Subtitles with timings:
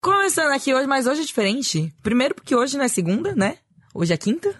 [0.00, 1.92] Começando aqui hoje, mas hoje é diferente.
[2.02, 3.56] Primeiro porque hoje não é segunda, né?
[3.92, 4.54] Hoje é quinta.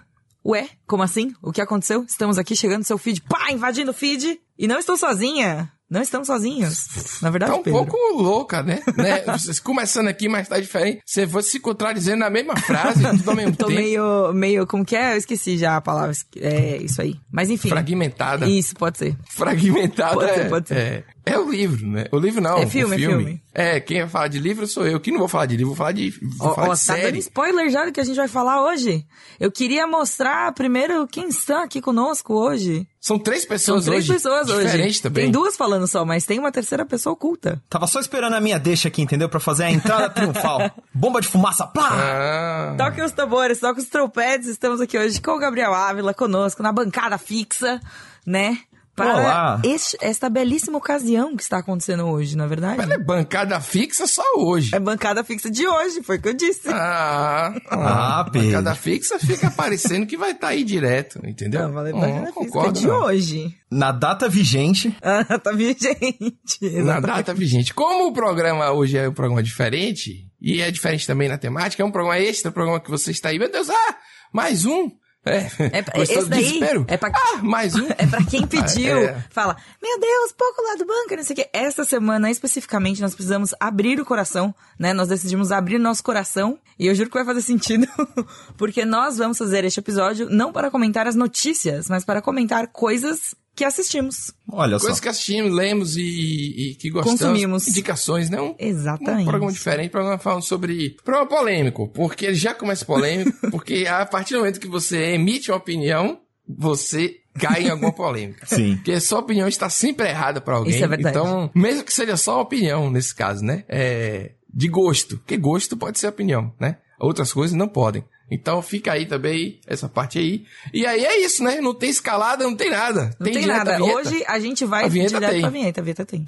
[0.45, 1.33] Ué, como assim?
[1.41, 2.03] O que aconteceu?
[2.07, 4.39] Estamos aqui chegando no seu feed, pá, invadindo o feed.
[4.57, 5.71] E não estou sozinha.
[5.89, 7.19] Não estamos sozinhos.
[7.21, 7.79] Na verdade, Tá um Pedro.
[7.85, 8.79] pouco louca, né?
[8.95, 9.23] né?
[9.63, 11.01] Começando aqui, mas tá diferente.
[11.05, 13.79] Você foi se contradizendo na mesma frase, tudo ao mesmo Tô tempo.
[13.79, 15.13] meio, meio, como que é?
[15.13, 16.11] Eu esqueci já a palavra.
[16.37, 17.15] É isso aí.
[17.31, 17.69] Mas enfim.
[17.69, 18.47] Fragmentada.
[18.47, 19.17] Isso, pode ser.
[19.29, 20.77] Fragmentada Pode ser, é, pode ser.
[20.77, 21.03] É,
[21.33, 22.05] é o livro, né?
[22.11, 23.41] O livro não, É o filme, é filme.
[23.53, 24.99] É, quem vai falar de livro sou eu.
[24.99, 26.93] Que não vou falar de livro, vou falar de, vou Ó, falar ó, de tá
[26.93, 27.17] dando série.
[27.19, 29.05] spoiler já do que a gente vai falar hoje.
[29.39, 32.87] Eu queria mostrar primeiro quem está aqui conosco hoje.
[33.01, 34.13] São três São pessoas três hoje.
[34.13, 34.65] pessoas hoje.
[34.65, 35.23] Diferente também.
[35.23, 37.61] Tem duas falando só, mas tem uma terceira pessoa oculta.
[37.69, 39.29] Tava só esperando a minha deixa aqui, entendeu?
[39.29, 40.69] Pra fazer a entrada triunfal.
[40.93, 41.89] Bomba de fumaça, plá!
[41.91, 44.47] Ah, Toque os tambores, toque os trompetes.
[44.47, 47.79] Estamos aqui hoje com o Gabriel Ávila conosco na bancada fixa,
[48.25, 48.57] né?
[48.99, 49.61] Para Olá.
[49.63, 52.81] este- esta belíssima ocasião que está acontecendo hoje, na verdade.
[52.81, 54.71] ela é bancada fixa só hoje.
[54.75, 56.67] É bancada fixa de hoje, foi o que eu disse.
[56.69, 58.47] Ah, Ah, Pedro.
[58.47, 61.63] bancada fixa fica parecendo que vai estar aí direto, entendeu?
[61.63, 63.01] Não, valeu bancada fixa concordo, de não.
[63.03, 63.55] hoje.
[63.71, 66.83] Na data vigente, Ah, tá vendo, gente?
[66.83, 67.73] Na data vigente.
[67.73, 71.85] Como o programa hoje é um programa diferente, e é diferente também na temática, é
[71.85, 73.95] um programa extra, um programa que você está aí, meu Deus, ah,
[74.33, 74.89] mais um.
[75.25, 77.87] É, É pra- esse daí é pra- Ah, mais um.
[77.97, 78.97] É pra quem pediu.
[78.97, 79.23] Ah, é.
[79.29, 81.49] Fala, meu Deus, pouco lá do banco, não sei o quê.
[81.51, 84.93] Essa semana, especificamente, nós precisamos abrir o coração, né?
[84.93, 86.57] Nós decidimos abrir nosso coração.
[86.79, 87.85] E eu juro que vai fazer sentido.
[88.57, 93.35] porque nós vamos fazer este episódio não para comentar as notícias, mas para comentar coisas
[93.59, 94.31] que assistimos.
[94.49, 94.85] olha só.
[94.85, 97.19] Coisas que assistimos, lemos e, e que gostamos.
[97.19, 97.67] Consumimos.
[97.67, 98.39] Indicações, né?
[98.39, 99.23] Um, Exatamente.
[99.23, 100.91] um programa diferente, programa falando sobre...
[101.03, 105.51] Programa polêmico, porque ele já começa polêmico, porque a partir do momento que você emite
[105.51, 108.45] uma opinião, você cai em alguma polêmica.
[108.47, 108.77] Sim.
[108.77, 110.73] Porque sua opinião está sempre errada pra alguém.
[110.73, 111.17] Isso é verdade.
[111.17, 113.65] Então, mesmo que seja só opinião nesse caso, né?
[113.67, 115.17] É, de gosto.
[115.17, 116.77] Porque gosto pode ser opinião, né?
[116.97, 118.05] Outras coisas não podem.
[118.31, 120.43] Então fica aí também essa parte aí.
[120.73, 121.59] E aí é isso, né?
[121.61, 123.15] Não tem escalada, não tem nada.
[123.19, 123.77] Não tem, direto nada.
[123.77, 123.97] vinheta.
[123.97, 125.41] Hoje a gente vai A vinheta direto tem.
[125.41, 125.81] pra vinheta.
[125.81, 126.25] A vinheta tem.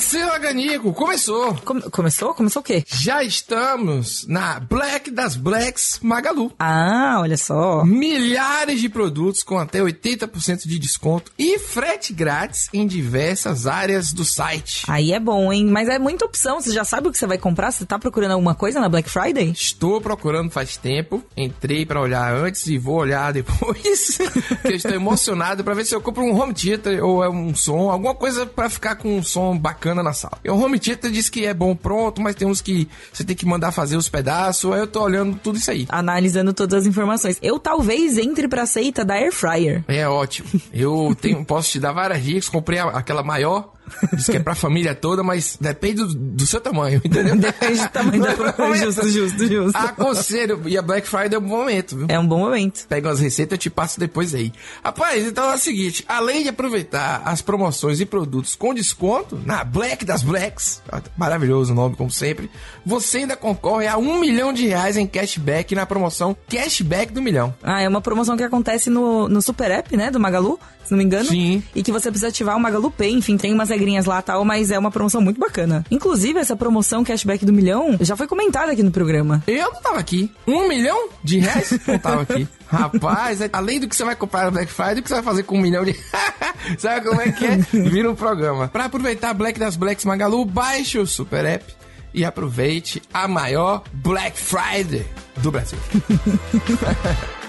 [0.00, 1.54] Priscila Ganigo, começou.
[1.56, 2.32] Come- começou?
[2.32, 2.82] Começou o quê?
[2.86, 6.50] Já estamos na Black das Blacks Magalu.
[6.58, 7.84] Ah, olha só.
[7.84, 14.24] Milhares de produtos com até 80% de desconto e frete grátis em diversas áreas do
[14.24, 14.84] site.
[14.88, 15.66] Aí é bom, hein?
[15.66, 16.62] Mas é muita opção.
[16.62, 17.70] Você já sabe o que você vai comprar?
[17.70, 19.50] Você tá procurando alguma coisa na Black Friday?
[19.50, 21.22] Estou procurando faz tempo.
[21.36, 24.16] Entrei pra olhar antes e vou olhar depois.
[24.62, 27.54] que eu estou emocionado pra ver se eu compro um home theater ou é um
[27.54, 30.38] som, alguma coisa pra ficar com um som bacana na sala.
[30.44, 33.34] E o home theater diz que é bom pronto, mas tem uns que você tem
[33.36, 34.72] que mandar fazer os pedaços.
[34.72, 35.86] Aí eu tô olhando tudo isso aí.
[35.88, 37.38] Analisando todas as informações.
[37.42, 39.84] Eu talvez entre pra seita da Air Fryer.
[39.88, 40.48] É ótimo.
[40.72, 42.48] Eu tenho, posso te dar várias dicas.
[42.48, 43.72] Comprei a- aquela maior.
[44.12, 47.36] Diz que é pra família toda, mas depende do, do seu tamanho, entendeu?
[47.40, 48.34] Depende do tamanho da
[48.76, 49.76] Justo, justo, justo.
[49.76, 50.62] Aconselho.
[50.66, 52.06] E a Black Friday é um bom momento, viu?
[52.08, 52.86] É um bom momento.
[52.86, 54.52] Pega umas receitas, eu te passo depois aí.
[54.82, 59.64] Rapaz, então é o seguinte: além de aproveitar as promoções e produtos com desconto na
[59.64, 60.82] Black das Blacks,
[61.16, 62.50] maravilhoso o nome, como sempre,
[62.84, 67.54] você ainda concorre a um milhão de reais em cashback na promoção Cashback do Milhão.
[67.62, 70.98] Ah, é uma promoção que acontece no, no Super App, né, do Magalu, se não
[70.98, 71.26] me engano.
[71.26, 71.62] Sim.
[71.74, 74.70] E que você precisa ativar o Magalu Pay, enfim, tem umas regrinhas lá tal, mas
[74.70, 75.84] é uma promoção muito bacana.
[75.90, 79.42] Inclusive, essa promoção cashback do milhão já foi comentada aqui no programa.
[79.46, 80.30] Eu não tava aqui.
[80.46, 81.78] Um milhão de reais?
[81.86, 82.46] Não tava aqui.
[82.68, 85.22] Rapaz, é- além do que você vai comprar na Black Friday, o que você vai
[85.22, 85.96] fazer com um milhão de...
[86.78, 87.56] Sabe como é que é?
[87.56, 88.68] Vira um programa.
[88.68, 91.64] Pra aproveitar a Black das Blacks Magalu, baixe o Super App
[92.12, 95.06] e aproveite a maior Black Friday
[95.38, 95.78] do Brasil.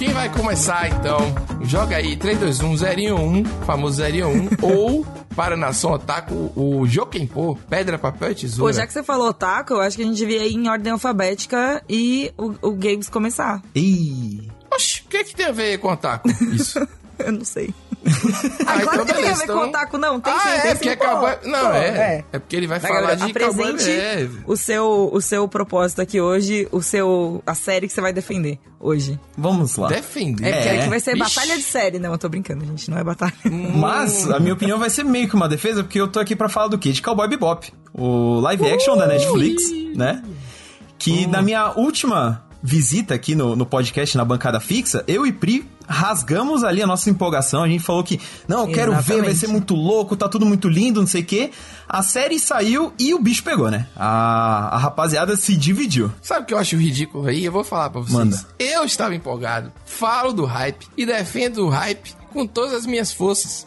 [0.00, 1.18] Quem vai começar então?
[1.60, 5.04] Joga aí 321 011, famoso 011, ou
[5.36, 8.72] para a nação otaku, o Jokenpô, pedra, papel e Pô, tesoura.
[8.72, 11.84] já que você falou taco, eu acho que a gente devia ir em ordem alfabética
[11.86, 13.60] e o, o Games começar.
[13.74, 14.50] Ih.
[14.72, 16.30] Oxi, o que, que tem a ver com otaku?
[16.50, 16.78] Isso.
[17.18, 17.74] Eu não sei.
[18.66, 20.20] Ah, claro então que a beleza, ver então- com otaku, não.
[20.20, 21.32] Tem ah, sim, é, tem porque sim, é cowboy...
[21.44, 22.24] Não, Pô, é.
[22.32, 22.38] é.
[22.38, 26.66] porque ele vai falar galera, de cowboy apresente o seu, o seu propósito aqui hoje,
[26.72, 29.18] o seu, a série que você vai defender hoje.
[29.36, 29.88] Vamos lá.
[29.88, 30.46] Defender.
[30.48, 30.80] É, porque É.
[30.80, 31.34] aqui vai ser Vixe.
[31.34, 31.98] batalha de série.
[31.98, 32.90] Não, eu tô brincando, gente.
[32.90, 33.34] Não é batalha.
[33.44, 36.48] Mas a minha opinião vai ser meio que uma defesa, porque eu tô aqui pra
[36.48, 36.92] falar do quê?
[36.92, 37.72] De Cowboy Bebop.
[37.92, 39.62] O live action da Netflix,
[39.94, 40.22] né?
[40.98, 45.68] Que na minha última visita aqui no, no podcast na bancada fixa, eu e Pri
[45.90, 47.64] rasgamos ali a nossa empolgação.
[47.64, 49.38] A gente falou que, não, eu quero ver, vai Exatamente.
[49.38, 51.50] ser muito louco, tá tudo muito lindo, não sei o quê.
[51.88, 53.88] A série saiu e o bicho pegou, né?
[53.96, 56.12] A, a rapaziada se dividiu.
[56.22, 57.44] Sabe o que eu acho ridículo aí?
[57.44, 58.12] Eu vou falar pra vocês.
[58.14, 58.40] Manda.
[58.58, 63.66] Eu estava empolgado, falo do hype e defendo o hype com todas as minhas forças.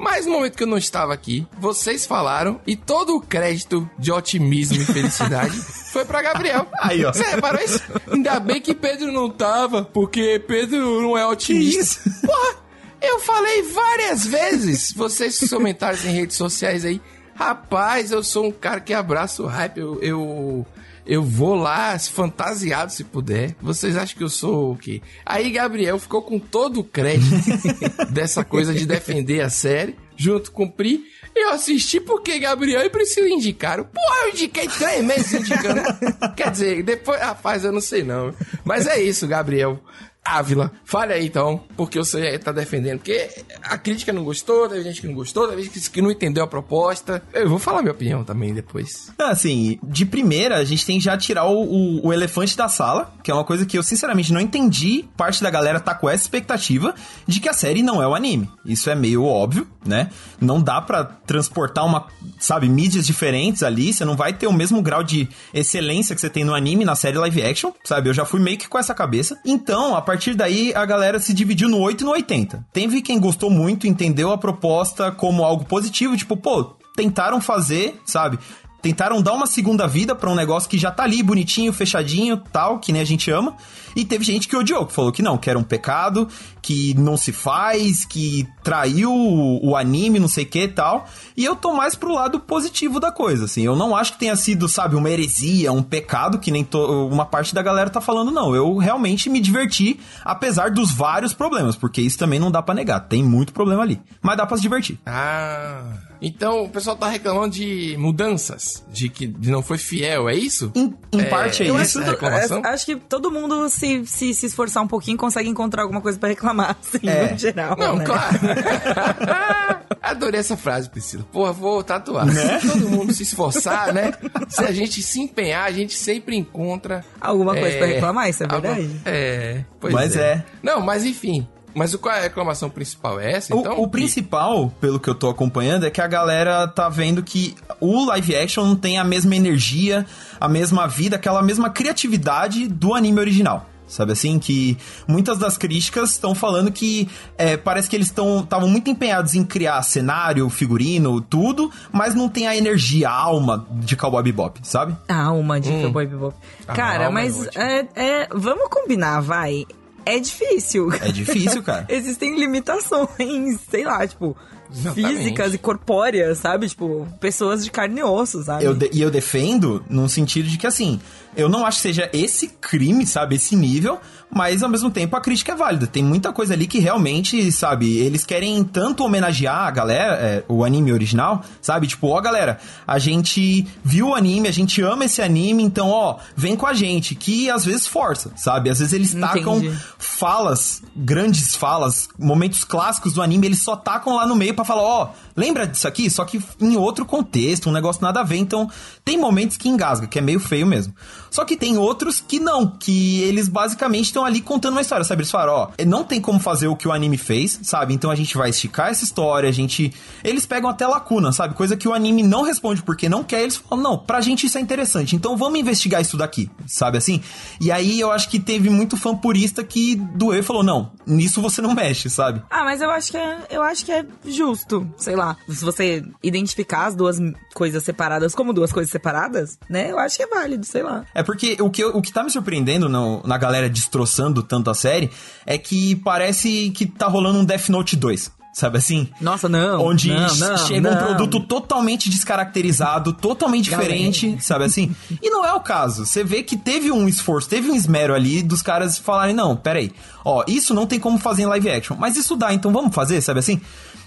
[0.00, 4.10] Mas no momento que eu não estava aqui, vocês falaram e todo o crédito de
[4.10, 5.54] otimismo e felicidade
[5.92, 6.66] foi pra Gabriel.
[6.80, 7.12] Aí, ó.
[7.12, 7.82] Você reparou isso?
[8.10, 12.10] Ainda bem que Pedro não tava, porque Pedro não é otimista.
[12.26, 12.56] Porra,
[13.02, 16.98] eu falei várias vezes, vocês com comentários em redes sociais aí.
[17.34, 19.78] Rapaz, eu sou um cara que abraça o hype.
[19.78, 20.66] Eu, eu,
[21.10, 23.56] eu vou lá fantasiado se puder.
[23.60, 25.02] Vocês acham que eu sou o quê?
[25.26, 27.34] Aí Gabriel ficou com todo o crédito
[28.14, 31.02] dessa coisa de defender a série, junto com o Pri.
[31.34, 33.82] Eu assisti porque Gabriel e Priscila indicaram.
[33.86, 35.80] Porra, eu indiquei três meses indicando.
[36.36, 38.32] Quer dizer, depois, rapaz, eu não sei não.
[38.64, 39.82] Mas é isso, Gabriel.
[40.24, 42.98] Ávila, fale aí então, porque você tá defendendo.
[42.98, 43.28] Porque
[43.62, 46.46] a crítica não gostou, teve gente que não gostou, teve gente que não entendeu a
[46.46, 47.22] proposta.
[47.32, 49.12] Eu vou falar minha opinião também depois.
[49.18, 53.12] Não, Assim, de primeira, a gente tem já tirar o, o- o elefante da sala,
[53.24, 55.04] que é uma coisa que eu sinceramente não entendi.
[55.16, 56.94] Parte da galera tá com essa expectativa
[57.26, 58.48] de que a série não é o anime.
[58.64, 60.10] Isso é meio óbvio, né?
[60.40, 62.06] Não dá pra transportar uma,
[62.38, 63.92] sabe, mídias diferentes ali.
[63.92, 66.94] Você não vai ter o mesmo grau de excelência que você tem no anime na
[66.94, 68.08] série live action, sabe?
[68.10, 69.38] Eu já fui meio que com essa cabeça.
[69.44, 72.66] Então, a partir daí, a galera se dividiu no 8 e no 80.
[72.72, 78.38] Teve quem gostou muito, entendeu a proposta como algo positivo, tipo, pô, tentaram fazer, sabe?
[78.82, 82.78] Tentaram dar uma segunda vida pra um negócio que já tá ali bonitinho, fechadinho, tal,
[82.78, 83.54] que nem a gente ama.
[83.94, 86.28] E teve gente que odiou, que falou que não, que era um pecado,
[86.62, 91.06] que não se faz, que traiu o, o anime, não sei o que tal.
[91.36, 93.62] E eu tô mais pro lado positivo da coisa, assim.
[93.62, 96.66] Eu não acho que tenha sido, sabe, uma heresia, um pecado, que nem
[97.10, 98.54] uma parte da galera tá falando, não.
[98.54, 103.00] Eu realmente me diverti, apesar dos vários problemas, porque isso também não dá pra negar.
[103.00, 104.00] Tem muito problema ali.
[104.22, 104.98] Mas dá pra se divertir.
[105.04, 106.09] Ah.
[106.22, 110.70] Então o pessoal tá reclamando de mudanças, de que de não foi fiel, é isso?
[110.74, 111.98] Em, em É, parte é isso.
[111.98, 112.62] acho- reclamação?
[112.64, 116.18] É, acho que todo mundo, se, se, se esforçar um pouquinho, consegue encontrar alguma coisa
[116.18, 117.32] pra reclamar, assim, É.
[117.32, 117.76] no geral.
[117.78, 118.04] Não, né?
[118.04, 118.38] claro.
[120.02, 121.24] Adorei essa frase, Priscila.
[121.32, 122.26] Porra, vou tatuar.
[122.26, 122.60] Né?
[122.60, 124.12] Se todo mundo se esforçar, né?
[124.48, 127.04] Se a gente se empenhar, a gente sempre encontra...
[127.20, 129.00] Alguma coisa pra reclamar, isso é alguma- verdade.
[129.04, 130.44] É, pois Mas é.
[130.62, 131.46] Não, mas enfim.
[131.74, 133.20] Mas o- qual é a reclamação principal?
[133.20, 133.80] É essa, O- então?
[133.80, 138.04] o, principal, pelo que eu tô acompanhando, é que a galera tá vendo que o
[138.06, 140.06] live action não tem a mesma energia,
[140.40, 143.66] a mesma vida, aquela mesma criatividade do anime original.
[143.86, 144.38] Sabe assim?
[144.38, 144.78] Que
[145.08, 149.82] muitas das críticas estão falando que é, parece que eles estavam muito empenhados em criar
[149.82, 154.96] cenário, figurino, tudo, mas não tem a energia, a alma de Cowboy Bebop, sabe?
[155.08, 155.82] A alma de Hum.
[155.82, 156.36] Cowboy Bebop.
[156.68, 159.66] Cara, é mas é, é- vamos combinar, vai.
[160.06, 160.92] É difícil.
[160.92, 161.86] É difícil, cara.
[161.90, 164.36] Existem limitações, sei lá, tipo,
[164.72, 165.16] Exatamente.
[165.18, 166.68] físicas e corpóreas, sabe?
[166.68, 168.64] Tipo, pessoas de carne e osso, sabe?
[168.64, 171.00] Eu de- e eu defendo num sentido de que, assim,
[171.36, 174.00] eu não acho que seja esse crime, sabe, esse nível,
[174.30, 175.86] mas ao mesmo tempo a crítica é válida.
[175.86, 180.64] Tem muita coisa ali que realmente, sabe, eles querem tanto homenagear a galera, é, o
[180.64, 181.86] anime original, sabe?
[181.86, 186.18] Tipo, ó, galera, a gente viu o anime, a gente ama esse anime, então, ó,
[186.36, 188.70] vem com a gente, que às vezes força, sabe?
[188.70, 189.76] Às vezes eles tacam Entendi.
[189.98, 194.82] falas, grandes falas, momentos clássicos do anime, eles só tacam lá no meio pra falar,
[194.82, 196.08] ó, lembra disso aqui?
[196.08, 198.36] Só que em outro contexto, um negócio nada a ver.
[198.36, 198.70] Então,
[199.04, 200.94] tem momentos que engasga, que é meio feio mesmo.
[201.30, 205.22] Só que tem outros que não, que eles basicamente estão ali contando uma história, sabe?
[205.22, 207.94] Eles falaram, ó, não tem como fazer o que o anime fez, sabe?
[207.94, 209.92] Então a gente vai esticar essa história, a gente...
[210.24, 211.54] Eles pegam até lacuna, sabe?
[211.54, 214.58] Coisa que o anime não responde porque não quer, eles falam, não, pra gente isso
[214.58, 217.22] é interessante, então vamos investigar isso daqui, sabe assim?
[217.60, 221.40] E aí eu acho que teve muito fã purista que doeu e falou, não, nisso
[221.42, 222.42] você não mexe, sabe?
[222.50, 225.36] Ah, mas eu acho que é, eu acho que é justo, sei lá.
[225.48, 227.18] Se você identificar as duas
[227.54, 229.90] coisas separadas como duas coisas separadas, né?
[229.90, 231.04] Eu acho que é válido, sei lá.
[231.14, 234.70] É porque o que, eu- o que tá me surpreendendo no- na galera destroçando tanto
[234.70, 235.10] a série
[235.46, 238.30] é que parece que tá rolando um Death Note 2.
[238.60, 239.08] Sabe assim?
[239.18, 239.82] Nossa, não.
[239.86, 241.06] Onde não, não, chega um não.
[241.06, 243.88] produto totalmente descaracterizado, totalmente Galera.
[243.90, 244.94] diferente, sabe assim?
[245.22, 246.04] E não é o caso.
[246.04, 249.90] Você vê que teve um esforço, teve um esmero ali dos caras falarem, não, peraí,
[250.22, 253.22] ó, isso não tem como fazer em live action, mas isso dá, então vamos fazer,
[253.22, 253.62] sabe assim?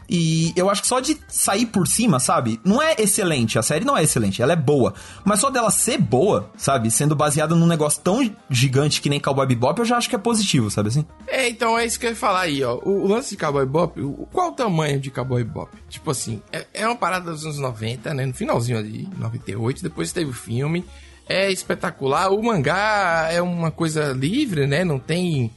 [0.10, 2.60] E eu acho que só de sair por cima, sabe?
[2.64, 4.94] Não é excelente, a série não é excelente, ela é boa.
[5.24, 6.92] Mas só dela ser boa, sabe?
[6.92, 10.20] Sendo baseada num negócio tão gigante que nem Cowboy Bebop, eu já acho que é
[10.20, 11.06] positivo, sabe assim?
[11.28, 12.76] É, então é isso que eu ia falar aí, ó.
[12.84, 15.72] O, o lance de Cowboy Bop, o, qual o tamanho de Cowboy Bop?
[15.90, 18.26] Tipo assim, é, é uma parada dos anos 90, né?
[18.26, 20.84] No finalzinho ali, 98, depois teve o filme.
[21.28, 22.32] é espetacular.
[22.32, 24.84] O mangá é uma coisa livre, né?
[24.84, 25.52] Não tem.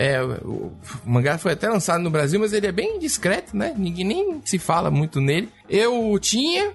[0.00, 0.72] É, o
[1.04, 3.74] mangá foi até lançado no Brasil, mas ele é bem discreto, né?
[3.76, 5.50] Ninguém nem se fala muito nele.
[5.68, 6.72] Eu tinha,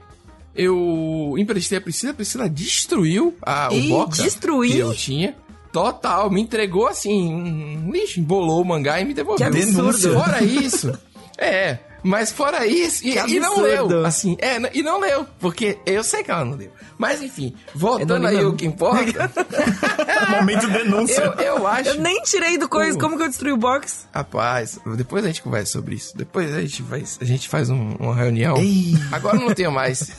[0.55, 5.36] eu emprestei a Priscila, a Priscila destruiu a, o box que eu tinha.
[5.72, 9.51] Total, me entregou assim, um lixo, embolou o mangá e me devolveu.
[9.51, 10.13] Que absurdo.
[10.13, 10.96] Fora isso,
[11.36, 16.03] é, mas fora isso, e, e não leu, assim, é, e não leu, porque eu
[16.03, 16.71] sei que ela não leu.
[16.97, 19.29] Mas enfim, voltando aí o que importa,
[20.29, 21.21] Momento denúncia.
[21.38, 21.89] eu, eu acho...
[21.89, 23.01] Eu nem tirei do coisa, Uh.
[23.01, 24.07] como que eu destruí o box?
[24.13, 26.15] Rapaz, depois a gente conversa sobre isso.
[26.17, 28.57] Depois a gente, vai, a gente faz um- uma reunião.
[28.57, 28.93] Ei.
[29.12, 30.12] Agora eu não tenho mais.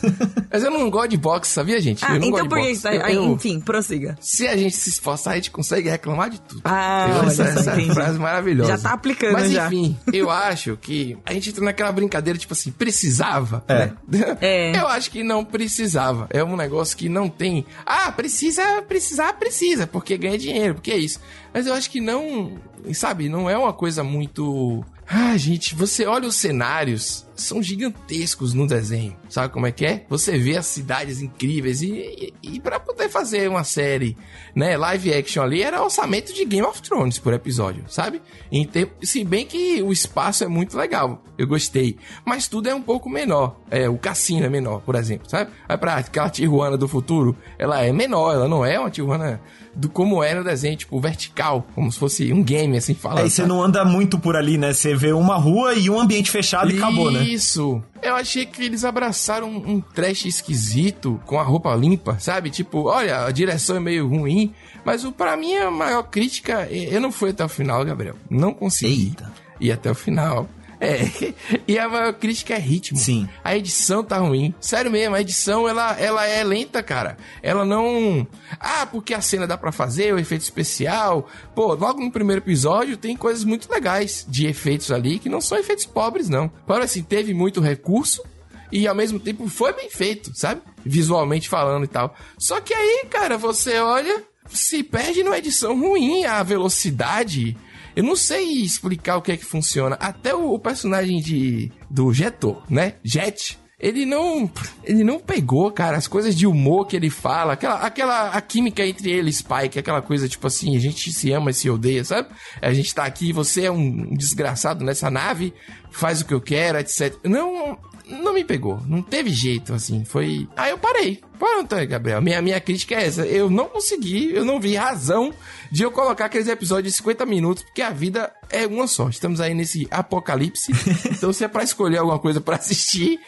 [0.50, 2.05] Mas eu não gosto de boxe, sabia, gente?
[2.05, 2.97] Ah, eu não então gosto por de que boxe.
[2.97, 3.11] isso?
[3.16, 4.19] Eu- Enfim, prossiga.
[4.21, 6.61] Se a gente se esforçar, a gente consegue reclamar de tudo.
[6.64, 8.73] Ah, Eu- olha essa, essa frase maravilhosa.
[8.73, 9.66] Já tá aplicando, Mas já.
[9.66, 13.62] enfim, eu acho que a gente entra naquela brincadeira, tipo assim, precisava.
[13.68, 13.92] É.
[14.09, 14.38] Né?
[14.40, 14.73] É.
[14.80, 16.26] Eu acho que não precisava.
[16.30, 17.66] É um negócio que não tem.
[17.85, 21.21] Ah, precisa, precisar, precisa, porque ganha dinheiro, porque é isso.
[21.52, 22.59] Mas eu acho que não.
[22.95, 24.85] Sabe, não é uma coisa muito.
[25.06, 29.16] Ah, gente, você olha os cenários, são gigantescos no desenho.
[29.28, 30.05] Sabe como é que é?
[30.09, 34.16] Você vê as cidades incríveis e, e, e para poder fazer uma série,
[34.55, 38.21] né, live action ali, era orçamento de Game of Thrones por episódio, sabe?
[38.50, 41.97] Em tempo, se bem que o espaço é muito legal, eu gostei.
[42.25, 43.61] Mas tudo é um pouco menor.
[43.71, 45.50] É, o cassino é menor, por exemplo, sabe?
[45.69, 49.40] Vai pra aquela Tijuana do futuro, ela é menor, ela não é uma Tijuana
[49.76, 53.19] do como era no desenho, tipo, vertical, como se fosse um game, assim, falando.
[53.19, 54.73] Aí você não anda muito por ali, né?
[54.73, 57.25] Você vê uma rua e um ambiente fechado e acabou, né?
[57.33, 57.83] Isso.
[58.02, 62.50] Eu achei que eles abraçaram um trash esquisito com a roupa limpa, sabe?
[62.50, 64.54] Tipo, olha, a direção é meio ruim,
[64.85, 68.14] mas o para mim a maior crítica, eu não fui até o final, Gabriel.
[68.30, 69.33] Não consegui Eita.
[69.61, 70.49] ir até o final.
[70.80, 71.33] É,
[71.66, 72.99] e a maior crítica é ritmo.
[72.99, 73.28] Sim.
[73.42, 74.54] A edição tá ruim.
[74.61, 77.16] Sério mesmo, a edição ela, ela é lenta, cara.
[77.42, 78.26] Ela não.
[78.61, 81.28] Ah, porque a cena dá pra fazer, o efeito especial.
[81.54, 85.59] Pô, logo no primeiro episódio tem coisas muito legais de efeitos ali que não são
[85.59, 86.49] efeitos pobres, não.
[86.66, 88.23] Claro, assim, teve muito recurso
[88.71, 90.61] e ao mesmo tempo foi bem feito, sabe?
[90.85, 92.14] Visualmente falando e tal.
[92.38, 97.56] Só que aí, cara, você olha, se perde numa edição ruim, a velocidade.
[97.97, 99.97] Eu não sei explicar o que é que funciona.
[99.99, 102.95] Até o, o personagem de do Jetor, né?
[103.03, 103.59] Jet.
[103.79, 104.50] Ele não,
[104.85, 108.87] ele não pegou, cara, as coisas de humor que ele fala, aquela, aquela a química
[108.87, 112.03] entre ele e Spike, aquela coisa tipo assim, a gente se ama e se odeia,
[112.03, 112.29] sabe?
[112.62, 115.53] A gente tá aqui, você é um desgraçado nessa nave,
[115.91, 117.17] faz o que eu quero, etc.
[117.23, 120.49] Não, não me pegou, não teve jeito, assim, foi...
[120.57, 121.21] Aí eu parei.
[121.39, 125.35] Pronto, Gabriel, minha, minha crítica é essa, eu não consegui, eu não vi razão
[125.71, 129.41] de eu colocar aqueles episódios de 50 minutos, porque a vida é uma só, estamos
[129.41, 130.73] aí nesse apocalipse,
[131.11, 133.19] então se é pra escolher alguma coisa pra assistir,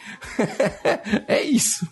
[1.27, 1.87] é isso.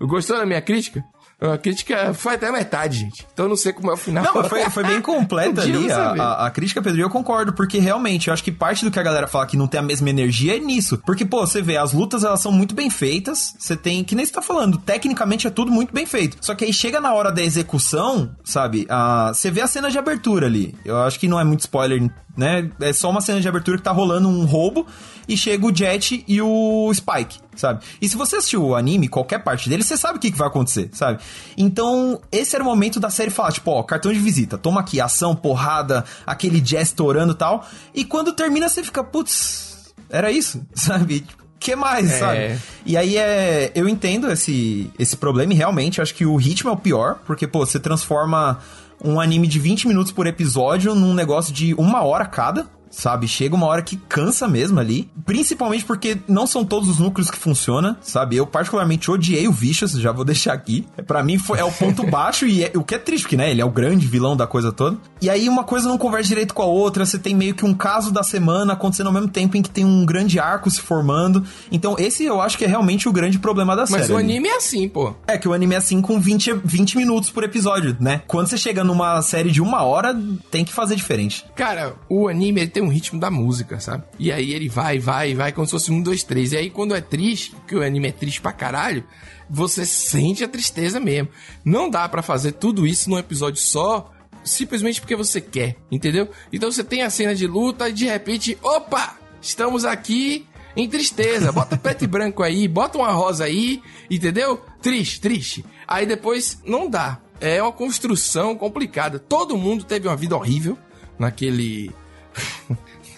[0.00, 1.04] Gostou da minha crítica?
[1.40, 4.24] A crítica foi até metade, gente, então eu não sei como é o final.
[4.24, 7.78] Não, foi, foi bem completa ali a, a, a crítica, Pedro, e eu concordo, porque
[7.78, 10.10] realmente, eu acho que parte do que a galera fala que não tem a mesma
[10.10, 10.98] energia é nisso.
[11.06, 14.26] Porque, pô, você vê, as lutas, elas são muito bem feitas, você tem, que nem
[14.26, 16.38] você tá falando, tecnicamente é tudo muito bem feito.
[16.40, 19.98] Só que aí chega na hora da execução, sabe, a, você vê a cena de
[19.98, 20.74] abertura ali.
[20.84, 23.82] Eu acho que não é muito spoiler, né, é só uma cena de abertura que
[23.82, 24.86] tá rolando um roubo,
[25.28, 27.84] e chega o Jet e o Spike, sabe?
[28.00, 30.46] E se você assistiu o anime, qualquer parte dele, você sabe o que, que vai
[30.48, 31.18] acontecer, sabe?
[31.56, 35.00] Então, esse era o momento da série falar, tipo, ó, cartão de visita, toma aqui,
[35.00, 37.66] ação, porrada, aquele jazz estourando e tal.
[37.94, 41.26] E quando termina, você fica, putz, era isso, sabe?
[41.60, 42.18] que mais, É.
[42.20, 42.58] sabe?
[42.86, 43.72] E aí é.
[43.74, 47.48] Eu entendo esse, esse problema e realmente acho que o ritmo é o pior, porque,
[47.48, 48.60] pô, você transforma
[49.04, 52.77] um anime de 20 minutos por episódio num negócio de uma hora cada.
[52.98, 55.08] Sabe, chega uma hora que cansa mesmo ali.
[55.24, 58.34] Principalmente porque não são todos os núcleos que funcionam, sabe?
[58.34, 60.84] Eu particularmente odiei o Vicious, já vou deixar aqui.
[61.06, 63.52] Pra mim foi, é o ponto baixo e é- o que é triste, porque, né?
[63.52, 64.98] Ele é o grande vilão da coisa toda.
[65.22, 67.72] E aí uma coisa não conversa direito com a outra, você tem meio que um
[67.72, 71.44] caso da semana acontecendo ao mesmo tempo em que tem um grande arco se formando.
[71.70, 74.00] Então esse eu acho que é realmente o grande problema da série.
[74.00, 74.24] Mas o ali.
[74.32, 75.14] anime é assim, pô.
[75.24, 78.22] É que o anime é assim com 20, 20 minutos por episódio, né?
[78.26, 80.18] Quando você chega numa série de uma hora,
[80.50, 81.44] tem que fazer diferente.
[81.54, 84.04] Cara, o anime ele tem um ritmo da música, sabe?
[84.18, 86.52] E aí ele vai, vai, vai, como se fosse um, dois, três.
[86.52, 89.04] E aí quando é triste, que o anime é triste pra caralho,
[89.48, 91.28] você sente a tristeza mesmo.
[91.64, 94.12] Não dá pra fazer tudo isso num episódio só,
[94.44, 96.28] simplesmente porque você quer, entendeu?
[96.52, 99.16] Então você tem a cena de luta e de repente, opa!
[99.40, 101.52] Estamos aqui em tristeza.
[101.52, 104.60] Bota preto e branco aí, bota uma rosa aí, entendeu?
[104.80, 105.64] Triste, triste.
[105.86, 107.20] Aí depois não dá.
[107.40, 109.18] É uma construção complicada.
[109.18, 110.76] Todo mundo teve uma vida horrível
[111.18, 111.90] naquele.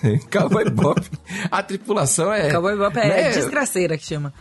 [0.30, 1.00] Cowboy Bop.
[1.50, 2.50] A tripulação é.
[2.50, 3.30] Cowboy é né?
[3.30, 4.32] desgraceira que chama.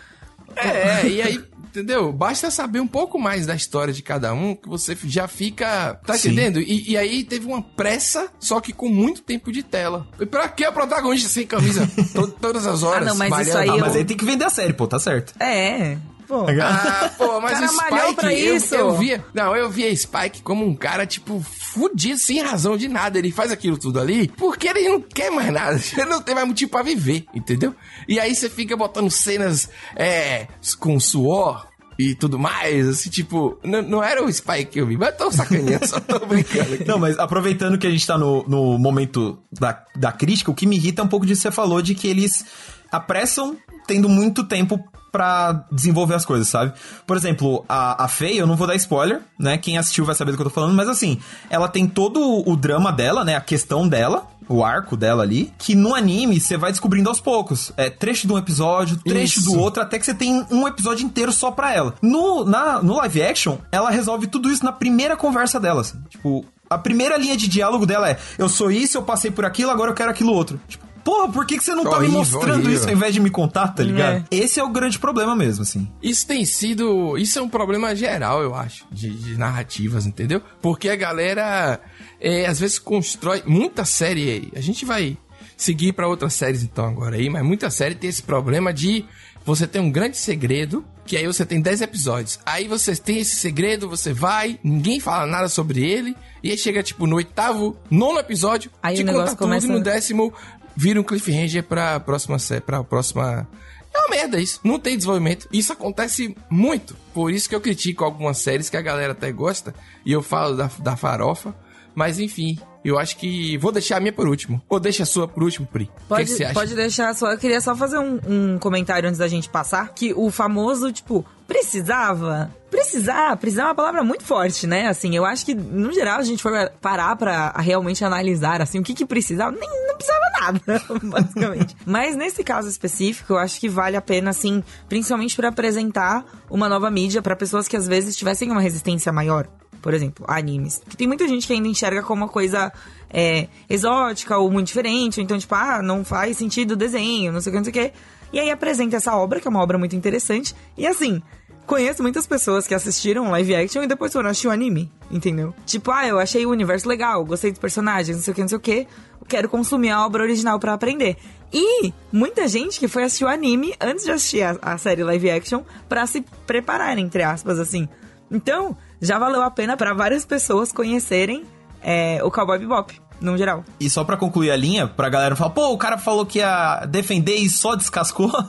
[0.56, 2.12] É, e aí Entendeu?
[2.12, 5.94] Basta saber um pouco mais da história de cada um que você já fica.
[6.04, 6.30] Tá Sim.
[6.30, 6.60] entendendo?
[6.60, 10.08] E, e aí teve uma pressa, só que com muito tempo de tela.
[10.20, 13.04] E pra que o protagonista sem camisa to- todas as horas?
[13.08, 13.60] Ah, não, mas isso malhando?
[13.60, 15.36] aí Ah, eu- mas aí tem que vender a série, pô, tá certo.
[15.40, 15.96] É,
[16.30, 16.46] pô.
[16.62, 18.76] Ah, pô, mas O cara o Spike, pra eu, isso.
[18.76, 19.26] eu via.
[19.34, 23.18] Não, eu via Spike como um cara, tipo, fudido, sem razão de nada.
[23.18, 25.80] Ele faz aquilo tudo ali porque ele não quer mais nada.
[25.98, 27.74] Ele não tem mais motivo pra viver, entendeu?
[28.08, 30.48] E aí você fica botando cenas é,
[30.80, 31.68] com suor.
[31.98, 35.18] E tudo mais, assim, tipo, não, não era o Spike que eu vi, mas eu
[35.18, 36.88] tô sacaneando, só tô brincando aqui.
[36.88, 40.66] Não, mas aproveitando que a gente tá no, no momento da, da crítica, o que
[40.66, 42.46] me irrita é um pouco disso que você falou, de que eles
[42.90, 46.74] apressam tendo muito tempo pra desenvolver as coisas, sabe?
[47.06, 49.58] Por exemplo, a, a Faye, eu não vou dar spoiler, né?
[49.58, 52.56] Quem assistiu vai saber do que eu tô falando, mas assim, ela tem todo o
[52.56, 53.36] drama dela, né?
[53.36, 57.72] A questão dela, o arco dela ali, que no anime você vai descobrindo aos poucos.
[57.78, 59.52] É trecho de um episódio, trecho Isso.
[59.52, 61.94] do outro, até que você tem um episódio inteiro só pra ela.
[62.02, 66.02] No, na, no live action, ela resolve tudo isso na primeira conversa dela, assim.
[66.10, 69.72] Tipo, a primeira linha de diálogo dela é: eu sou isso, eu passei por aquilo,
[69.72, 70.60] agora eu quero aquilo outro.
[70.68, 72.74] Tipo, porra, por que, que você não tá me Horrível, mostrando horrível.
[72.74, 74.26] isso ao invés de me contar, tá ligado?
[74.32, 74.36] É.
[74.36, 75.88] Esse é o grande problema mesmo, assim.
[76.04, 77.18] Isso tem sido.
[77.18, 80.42] Isso é um problema geral, eu acho, de, de narrativas, entendeu?
[80.62, 81.80] Porque a galera
[82.20, 84.52] é, às vezes constrói muita série aí.
[84.56, 85.18] A gente vai
[85.58, 89.04] seguir pra outras séries então agora aí, mas muita série tem esse problema de
[89.46, 92.40] você ter um grande segredo, que aí você tem 10 episódios.
[92.46, 96.84] Aí você tem esse segredo, você vai, ninguém fala nada sobre ele, e aí chega
[96.84, 100.32] tipo no oitavo, nono episódio, Aí te o negócio conta tudo, começa- e no décimo
[100.80, 103.46] vira um cliffhanger pra próxima série, pra próxima
[103.94, 104.62] é uma merda isso.
[104.64, 105.48] Não tem desenvolvimento.
[105.52, 106.96] Isso acontece muito.
[107.14, 109.74] Por isso que eu critico algumas séries que a galera até gosta.
[110.06, 111.54] E eu falo da, da farofa.
[111.94, 114.62] Mas enfim, eu acho que vou deixar a minha por último.
[114.70, 115.84] Ou deixa a sua por último, Pri.
[115.84, 116.54] O que, Pode, que você acha?
[116.54, 117.32] pode deixar só.
[117.32, 119.94] Eu queria só fazer um, um comentário antes da gente passar.
[119.94, 122.54] Que o famoso, tipo, precisava.
[122.70, 124.88] Precisar, precisar é uma palavra muito forte, né?
[124.88, 128.84] Assim, eu acho que, no geral, a gente for parar pra realmente analisar, assim, o
[128.84, 129.52] que que precisava.
[129.52, 130.62] Nem, não precisava nada,
[131.04, 131.76] basicamente.
[131.84, 136.70] Mas nesse caso específico, eu acho que vale a pena, assim, principalmente pra apresentar uma
[136.70, 139.48] nova mídia pra pessoas que às vezes tivessem uma resistência maior
[139.82, 140.82] por exemplo, animes.
[140.98, 142.70] Tem muita gente que ainda enxerga como uma coisa
[143.10, 147.40] é, exótica ou muito diferente, ou então, tipo, ah, não faz sentido o desenho, não
[147.40, 147.94] sei o que, não sei o que.
[148.34, 151.22] E aí apresenta essa obra, que é uma obra muito interessante, e assim.
[151.70, 155.54] Conheço muitas pessoas que assistiram live action e depois foram assistir o anime, entendeu?
[155.68, 158.48] Tipo, ah, eu achei o universo legal, gostei dos personagens, não sei o que, não
[158.48, 158.88] sei o que,
[159.28, 161.16] quero consumir a obra original pra aprender.
[161.54, 165.30] E muita gente que foi assistir o anime antes de assistir a, a série live
[165.30, 167.88] action pra se preparar, entre aspas, assim.
[168.32, 171.46] Então, já valeu a pena pra várias pessoas conhecerem
[171.84, 173.64] é, o Cowboy Bebop, no geral.
[173.80, 176.86] E só pra concluir a linha, pra galera falar, pô, o cara falou que ia
[176.86, 178.30] defender e só descascou.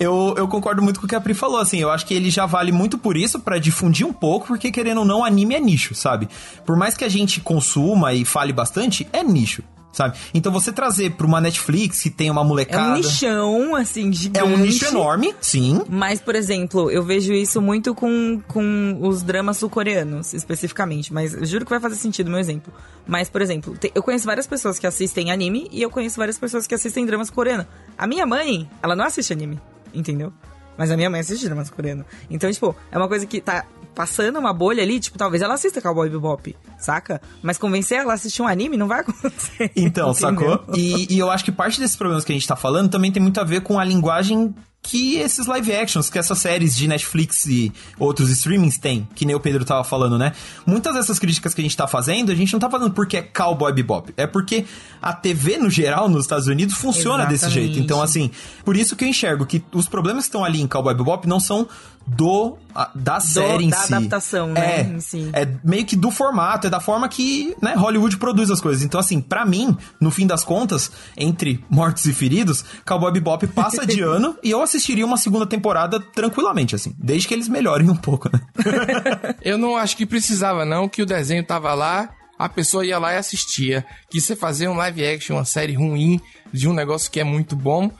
[0.00, 1.78] Eu, eu concordo muito com o que a Pri falou, assim.
[1.78, 4.98] Eu acho que ele já vale muito por isso, pra difundir um pouco, porque querendo
[4.98, 6.28] ou não, anime é nicho, sabe?
[6.64, 9.62] Por mais que a gente consuma e fale bastante, é nicho,
[9.96, 10.18] sabe?
[10.34, 12.90] Então você trazer pra uma Netflix que tem uma É molecada.
[12.92, 14.38] um nichão, assim, gigante.
[14.38, 15.82] É um nicho enorme, sim.
[15.88, 21.12] Mas, por exemplo, eu vejo isso muito com, com os dramas sul-coreanos, especificamente.
[21.12, 22.72] Mas eu juro que vai fazer sentido o meu exemplo.
[23.06, 26.38] Mas, por exemplo, te- eu conheço várias pessoas que assistem anime e eu conheço várias
[26.38, 27.66] pessoas que assistem dramas coreanos.
[27.96, 29.58] A minha mãe, ela não assiste anime,
[29.94, 30.32] entendeu?
[30.76, 32.04] Mas a minha mãe assiste dramas coreanos.
[32.28, 33.64] Então, tipo, é uma coisa que tá
[33.96, 37.18] passando uma bolha ali, tipo, talvez ela assista Cowboy Bebop, saca?
[37.42, 39.72] Mas convencer ela a assistir um anime não vai acontecer.
[39.74, 40.62] Então, sacou?
[40.74, 43.22] E, e eu acho que parte desses problemas que a gente tá falando também tem
[43.22, 47.44] muito a ver com a linguagem que esses live actions, que essas séries de Netflix
[47.46, 50.32] e outros streamings têm, que nem o Pedro tava falando, né?
[50.64, 53.22] Muitas dessas críticas que a gente tá fazendo, a gente não tá fazendo porque é
[53.22, 54.64] Cowboy Bebop, é porque
[55.02, 57.72] a TV no geral nos Estados Unidos funciona desse Exatamente.
[57.74, 57.84] jeito.
[57.84, 58.30] Então, assim,
[58.64, 61.40] por isso que eu enxergo que os problemas que estão ali em Cowboy Bebop não
[61.40, 61.66] são
[62.06, 63.94] do a- da série em da si.
[63.94, 65.28] adaptação, né, É, em si.
[65.32, 68.82] é meio que do formato, é da forma que né, Hollywood produz as coisas.
[68.84, 73.84] Então, assim, pra mim, no fim das contas, entre mortos e feridos, Cowboy Bebop passa
[73.84, 77.96] de ano e eu assistiria uma segunda temporada tranquilamente, assim, desde que eles melhorem um
[77.96, 78.40] pouco, né?
[79.42, 83.14] Eu não acho que precisava, não, que o desenho tava lá, a pessoa ia lá
[83.14, 83.84] e assistia.
[84.10, 86.20] Que você fazer um live action, uma série ruim,
[86.52, 87.90] de um negócio que é muito bom,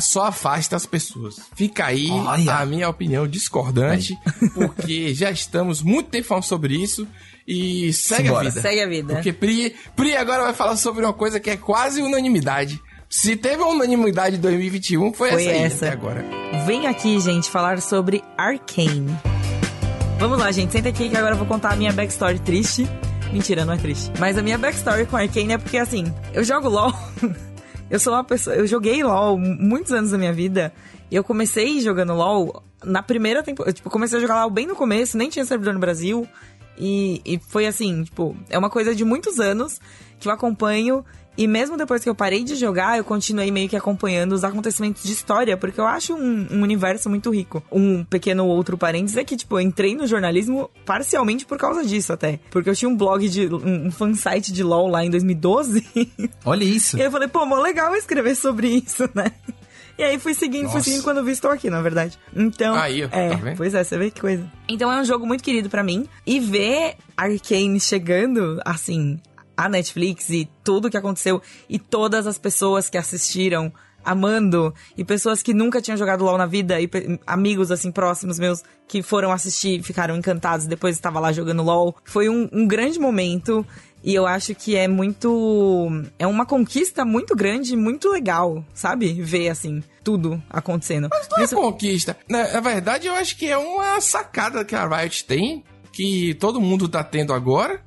[0.00, 1.40] só afasta as pessoas.
[1.56, 2.56] Fica aí Olha.
[2.56, 4.14] a minha opinião discordante,
[4.54, 7.06] porque já estamos muito tempo falando sobre isso.
[7.46, 8.46] E segue Simbora.
[8.48, 8.60] a vida.
[8.60, 9.14] Segue a vida.
[9.14, 12.78] Porque Pri, Pri agora vai falar sobre uma coisa que é quase unanimidade.
[13.08, 15.86] Se teve uma unanimidade em 2021, foi, Foi essa aí essa.
[15.86, 16.22] até agora.
[16.66, 19.16] Vem aqui, gente, falar sobre Arcane.
[20.18, 22.86] Vamos lá, gente, senta aqui que agora eu vou contar a minha backstory triste.
[23.32, 24.12] Mentira, não é triste.
[24.18, 26.92] Mas a minha backstory com Arcane é porque, assim, eu jogo LOL.
[27.90, 28.56] eu sou uma pessoa.
[28.56, 30.72] Eu joguei LOL muitos anos da minha vida.
[31.10, 33.72] E eu comecei jogando LOL na primeira temporada.
[33.72, 36.26] Tipo, comecei a jogar lá bem no começo, nem tinha servidor no Brasil.
[36.76, 39.80] E, e foi assim, tipo, é uma coisa de muitos anos
[40.20, 41.04] que eu acompanho.
[41.38, 45.04] E mesmo depois que eu parei de jogar, eu continuei meio que acompanhando os acontecimentos
[45.04, 47.62] de história, porque eu acho um, um universo muito rico.
[47.70, 52.12] Um pequeno outro parênteses é que, tipo, eu entrei no jornalismo parcialmente por causa disso
[52.12, 52.40] até.
[52.50, 53.46] Porque eu tinha um blog de.
[53.46, 55.86] um, um fansite de LOL lá em 2012.
[56.44, 56.96] Olha isso.
[56.96, 59.30] E aí eu falei, pô, mó legal escrever sobre isso, né?
[59.96, 60.84] E aí fui seguindo, fui Nossa.
[60.84, 62.18] seguindo quando vi estou aqui, na verdade.
[62.34, 62.74] Então.
[62.74, 63.56] Aí, ó, é, tá vendo?
[63.56, 64.44] pois é, você vê que coisa.
[64.68, 66.08] Então é um jogo muito querido pra mim.
[66.26, 69.20] E ver Arcane chegando, assim,
[69.58, 73.72] a Netflix e tudo que aconteceu e todas as pessoas que assistiram
[74.04, 76.88] amando e pessoas que nunca tinham jogado LoL na vida e
[77.26, 81.96] amigos assim próximos meus que foram assistir ficaram encantados depois estava lá jogando LoL.
[82.04, 83.66] Foi um, um grande momento
[84.04, 85.90] e eu acho que é muito
[86.20, 89.12] é uma conquista muito grande, muito legal, sabe?
[89.20, 91.08] Ver assim tudo acontecendo.
[91.32, 92.16] Não é Isso- conquista.
[92.28, 96.60] Na, na verdade, eu acho que é uma sacada que a Riot tem, que todo
[96.60, 97.82] mundo tá tendo agora.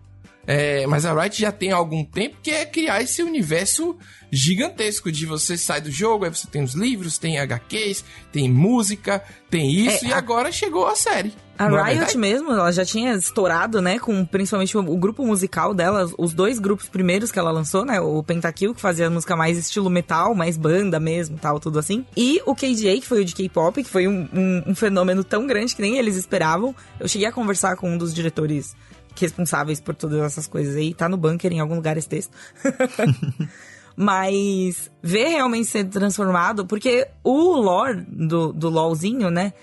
[0.52, 3.96] É, mas a Riot já tem há algum tempo, que é criar esse universo
[4.32, 9.22] gigantesco de você sai do jogo, aí você tem os livros, tem HQs, tem música,
[9.50, 11.34] tem isso, É, e a- agora chegou a série.
[11.60, 12.18] A Não é Riot verdade?
[12.18, 16.58] mesmo, ela já tinha estourado, né, com principalmente o, o grupo musical dela, os dois
[16.60, 20.58] grupos primeiros que ela lançou, né, o Pentakill, que fazia música mais estilo metal, mais
[20.58, 24.08] banda mesmo, tal, tudo assim, e o KDA, que foi o de K-pop, que foi
[24.08, 26.74] um, um- um fenômeno tão grande que nem eles esperavam.
[27.00, 28.76] Eu cheguei a conversar com um dos diretores
[29.16, 32.32] responsáveis por todas essas coisas aí, tá no bunker em algum lugar esse texto.
[33.96, 39.54] Mas ver realmente ser transformado, porque o lore do, do LOLzinho, né?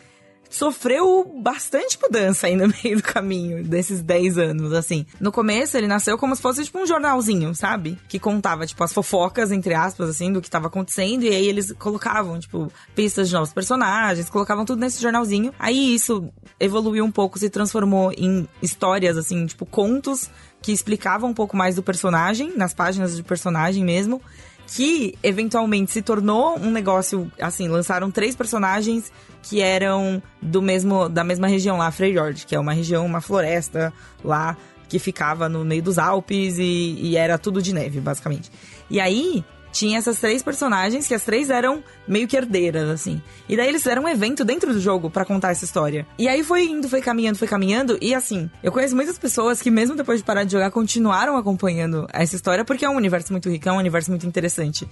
[0.50, 5.06] Sofreu bastante mudança aí no meio do caminho desses 10 anos, assim.
[5.20, 7.98] No começo, ele nasceu como se fosse, tipo, um jornalzinho, sabe?
[8.08, 11.24] Que contava, tipo, as fofocas, entre aspas, assim, do que tava acontecendo.
[11.24, 15.52] E aí eles colocavam, tipo, pistas de novos personagens, colocavam tudo nesse jornalzinho.
[15.58, 20.30] Aí isso evoluiu um pouco, se transformou em histórias, assim, tipo, contos
[20.60, 24.20] que explicavam um pouco mais do personagem, nas páginas de personagem mesmo
[24.68, 29.10] que eventualmente se tornou um negócio, assim, lançaram três personagens
[29.42, 33.92] que eram do mesmo da mesma região lá, Freyjord, que é uma região, uma floresta
[34.22, 34.56] lá
[34.88, 38.50] que ficava no meio dos Alpes e, e era tudo de neve, basicamente.
[38.90, 43.20] E aí tinha essas três personagens que as três eram meio que herdeiras, assim.
[43.48, 46.06] E daí eles fizeram um evento dentro do jogo pra contar essa história.
[46.18, 47.98] E aí foi indo, foi caminhando, foi caminhando.
[48.00, 52.06] E assim, eu conheço muitas pessoas que, mesmo depois de parar de jogar, continuaram acompanhando
[52.12, 54.88] essa história porque é um universo muito rico, é um universo muito interessante.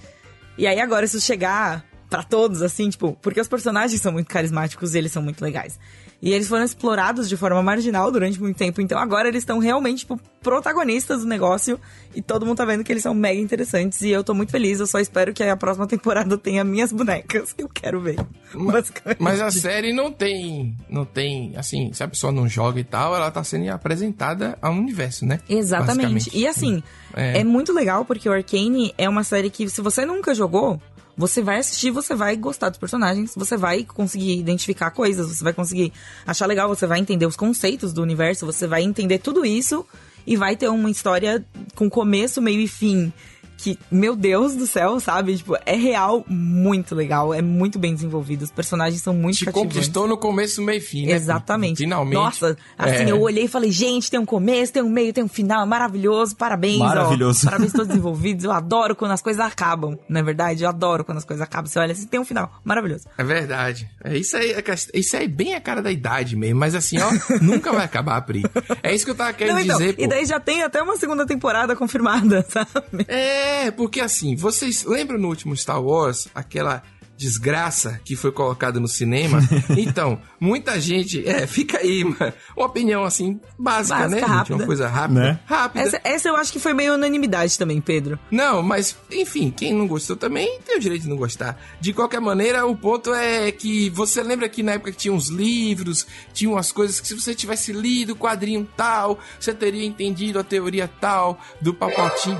[0.57, 4.95] E aí agora isso chegar pra todos, assim, tipo, porque os personagens são muito carismáticos
[4.95, 5.79] e eles são muito legais.
[6.19, 8.81] E eles foram explorados de forma marginal durante muito tempo.
[8.81, 11.79] Então agora eles estão realmente, tipo, protagonistas do negócio.
[12.15, 14.01] E todo mundo tá vendo que eles são mega interessantes.
[14.01, 14.79] E eu tô muito feliz.
[14.79, 17.53] Eu só espero que a próxima temporada tenha minhas bonecas.
[17.55, 18.15] Eu quero ver.
[18.55, 19.21] basicamente.
[19.21, 23.15] Mas a série não tem, não tem, assim, se a pessoa não joga e tal,
[23.15, 25.39] ela tá sendo apresentada ao universo, né?
[25.47, 26.31] Exatamente.
[26.33, 26.81] E assim,
[27.15, 27.39] É.
[27.41, 27.43] é.
[27.43, 30.81] muito legal porque o Arcane é uma série que, se você nunca jogou,
[31.17, 35.53] você vai assistir, você vai gostar dos personagens, você vai conseguir identificar coisas, você vai
[35.53, 35.91] conseguir
[36.25, 39.83] achar legal, você vai entender os conceitos do universo, você vai entender tudo isso
[40.27, 43.11] e vai ter uma história com começo, meio e fim.
[43.57, 45.35] Que, meu Deus do céu, sabe?
[45.37, 48.43] Tipo, é real, muito legal, é muito bem desenvolvido.
[48.43, 49.73] Os personagens são muito Te cativantes.
[49.75, 51.13] conquistou no começo, meio e fim, né?
[51.13, 51.77] Exatamente.
[51.77, 52.13] Finalmente.
[52.15, 53.11] Nossa, assim, É.
[53.11, 55.65] eu olhei e falei, gente, tem um começo, tem um meio, tem um final, é
[55.65, 56.79] maravilhoso, parabéns.
[56.81, 56.85] ó.
[56.85, 57.45] Maravilhoso.
[57.49, 58.43] parabéns a todos os envolvidos.
[58.45, 60.63] Eu adoro quando as coisas acabam, não é verdade?
[60.63, 61.65] Eu adoro quando as coisas acabam.
[61.67, 63.05] Você olha assim, tem um final, maravilhoso.
[63.17, 63.89] É verdade.
[64.03, 66.97] É isso aí, é isso aí é bem a cara da idade mesmo, mas assim,
[66.99, 67.09] ó,
[67.41, 68.43] nunca vai acabar, Pri.
[68.83, 70.03] É isso que eu tava querendo Não, então, dizer, pô.
[70.03, 73.05] e daí já tem até uma segunda temporada confirmada, sabe?
[73.07, 76.83] É, porque assim, vocês lembram no último Star Wars aquela
[77.17, 79.39] desgraça que foi colocada no cinema?
[79.75, 84.29] então, muita gente, é, fica aí, uma, uma opinião assim básica, Básica, né, gente?
[84.29, 84.55] rápida.
[84.55, 85.39] Uma coisa rápida, Né?
[85.45, 85.83] rápida.
[85.83, 88.19] Essa, essa eu acho que foi meio unanimidade também, Pedro.
[88.29, 91.59] Não, mas, enfim, quem não gostou também tem o direito de não gostar.
[91.81, 95.29] De qualquer maneira, o ponto é que você lembra que na época que tinha uns
[95.29, 100.37] livros, tinha umas coisas que se você tivesse lido o quadrinho tal, você teria entendido
[100.37, 102.37] a teoria tal do Palpatine.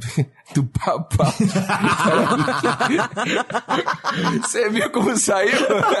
[0.54, 1.32] Do Papal.
[4.42, 5.52] Você viu como saiu?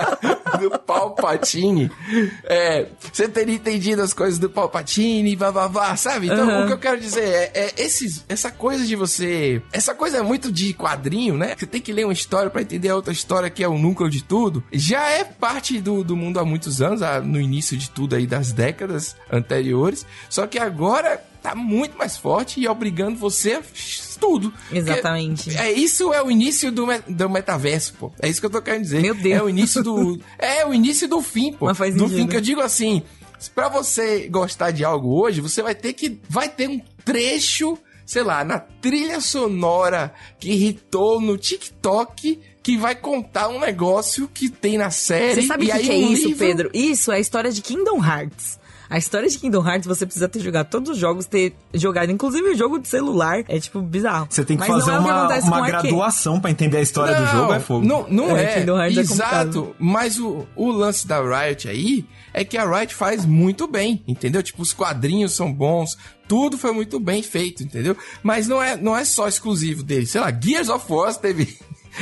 [0.60, 1.90] Do Palpatine.
[2.44, 6.26] É, você teria entendido as coisas do Palpatine, blá, sabe?
[6.26, 6.64] Então, Aham.
[6.64, 9.62] o que eu quero dizer é, é esses, essa coisa de você.
[9.72, 11.54] Essa coisa é muito de quadrinho, né?
[11.56, 14.10] Você tem que ler uma história pra entender a outra história que é o núcleo
[14.10, 14.62] de tudo.
[14.70, 18.52] Já é parte do, do mundo há muitos anos, no início de tudo aí das
[18.52, 20.06] décadas anteriores.
[20.28, 23.62] Só que agora tá muito mais forte e obrigando você a
[24.20, 24.52] tudo.
[24.70, 25.44] Exatamente.
[25.50, 28.12] Porque é isso é o início do, me, do metaverso, pô.
[28.20, 29.02] É isso que eu tô querendo dizer.
[29.02, 29.36] Meu Deus.
[29.40, 31.66] É o início do é o início do fim, pô.
[31.66, 33.02] Mas faz do fim que eu digo assim,
[33.56, 37.76] Pra você gostar de algo hoje, você vai ter que vai ter um trecho,
[38.06, 44.48] sei lá, na trilha sonora que irritou no TikTok que vai contar um negócio que
[44.48, 45.42] tem na série.
[45.42, 46.70] Você sabe o que, que é um isso, livro- Pedro?
[46.72, 48.60] Isso é a história de Kingdom Hearts.
[48.92, 52.50] A história de Kingdom Hearts, você precisa ter jogado todos os jogos, ter jogado, inclusive
[52.50, 53.42] o jogo de celular.
[53.48, 54.26] É, tipo, bizarro.
[54.28, 57.26] Você tem que Mas fazer não é uma, uma graduação pra entender a história do
[57.26, 57.86] jogo, é fogo.
[57.86, 58.60] Não, não É, é.
[58.60, 59.74] Kingdom Hearts é Exato.
[59.78, 64.42] mas o, o lance da Riot aí é que a Riot faz muito bem, entendeu?
[64.42, 65.96] Tipo, os quadrinhos são bons,
[66.28, 67.96] tudo foi muito bem feito, entendeu?
[68.22, 70.04] Mas não é, não é só exclusivo dele.
[70.04, 71.58] Sei lá, Gears of War teve.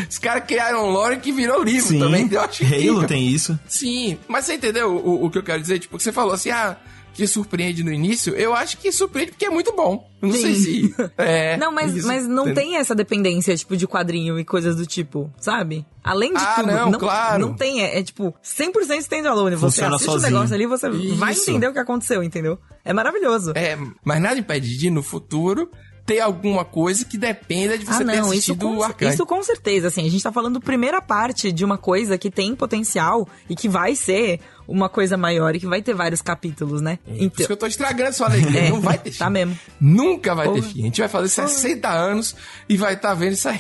[0.09, 2.29] Os caras criaram um lore que virou livro Sim, também.
[2.31, 3.07] Eu acho Halo incrível.
[3.07, 3.59] tem isso.
[3.67, 5.79] Sim, mas você entendeu o, o que eu quero dizer?
[5.81, 6.77] Tipo, você falou assim, ah,
[7.13, 8.35] que surpreende no início.
[8.37, 10.09] Eu acho que surpreende porque é muito bom.
[10.23, 10.95] Eu Não sei se.
[11.19, 12.63] É, Não, mas, isso, mas não entendeu?
[12.63, 15.85] tem essa dependência, tipo, de quadrinho e coisas do tipo, sabe?
[16.05, 16.67] Além de Ah, tudo.
[16.73, 17.47] não, claro.
[17.49, 19.57] Não tem, é, é tipo, 100% standalone.
[19.57, 20.29] Você Funciona assiste sozinho.
[20.29, 21.51] o negócio ali, você vai Isso.
[21.51, 22.59] entender o que aconteceu, entendeu?
[22.85, 23.53] É maravilhoso.
[23.57, 25.69] É, mas nada impede de no futuro
[26.11, 29.15] ter alguma coisa que dependa de você ah, ter não, isso assistido com, o Arcane.
[29.15, 32.57] isso com certeza, assim, a gente tá falando primeira parte de uma coisa que tem
[32.57, 36.99] potencial e que vai ser uma coisa maior e que vai ter vários capítulos, né?
[37.05, 38.61] Por isso que eu tô estragando sua alegria.
[38.61, 39.19] É, não vai ter fim.
[39.19, 39.59] tá mesmo.
[39.81, 40.73] Nunca vai ter Porra.
[40.73, 40.81] fim.
[40.81, 42.37] A gente vai fazer 60 anos
[42.69, 43.59] e vai estar vendo isso aí.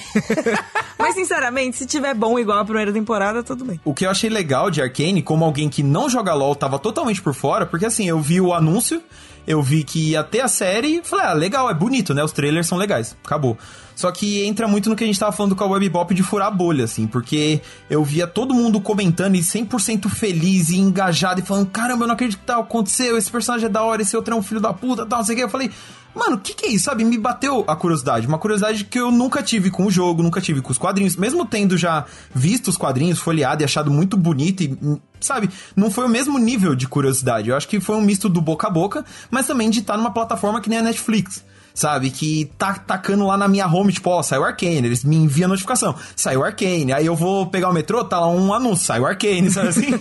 [0.98, 3.80] Mas, sinceramente, se tiver bom igual a primeira temporada, tudo bem.
[3.84, 7.22] O que eu achei legal de Arcane, como alguém que não joga LoL tava totalmente
[7.22, 9.02] por fora, porque assim, eu vi o anúncio,
[9.46, 12.22] eu vi que ia ter a série, e falei, ah, legal, é bonito, né?
[12.22, 13.56] Os trailers são legais, acabou.
[14.00, 16.48] Só que entra muito no que a gente tava falando com a Webbop de furar
[16.48, 17.60] a bolha, assim, porque
[17.90, 22.14] eu via todo mundo comentando e 100% feliz e engajado e falando, caramba, eu não
[22.14, 24.72] acredito que tal, aconteceu, esse personagem é da hora, esse outro é um filho da
[24.72, 25.44] puta, tal, não sei o que.
[25.44, 25.70] Eu falei,
[26.14, 27.04] mano, o que que é isso, sabe?
[27.04, 30.62] Me bateu a curiosidade, uma curiosidade que eu nunca tive com o jogo, nunca tive
[30.62, 34.78] com os quadrinhos, mesmo tendo já visto os quadrinhos, folheado e achado muito bonito e,
[35.20, 37.50] sabe, não foi o mesmo nível de curiosidade.
[37.50, 40.10] Eu acho que foi um misto do boca a boca, mas também de estar numa
[40.10, 41.44] plataforma que nem a Netflix.
[41.74, 45.46] Sabe, que tá tacando lá na minha home, tipo, ó, saiu Arcane, eles me enviam
[45.46, 49.06] a notificação, saiu Arcane, aí eu vou pegar o metrô, tá lá um anúncio, saiu
[49.06, 49.90] Arcane, sabe assim?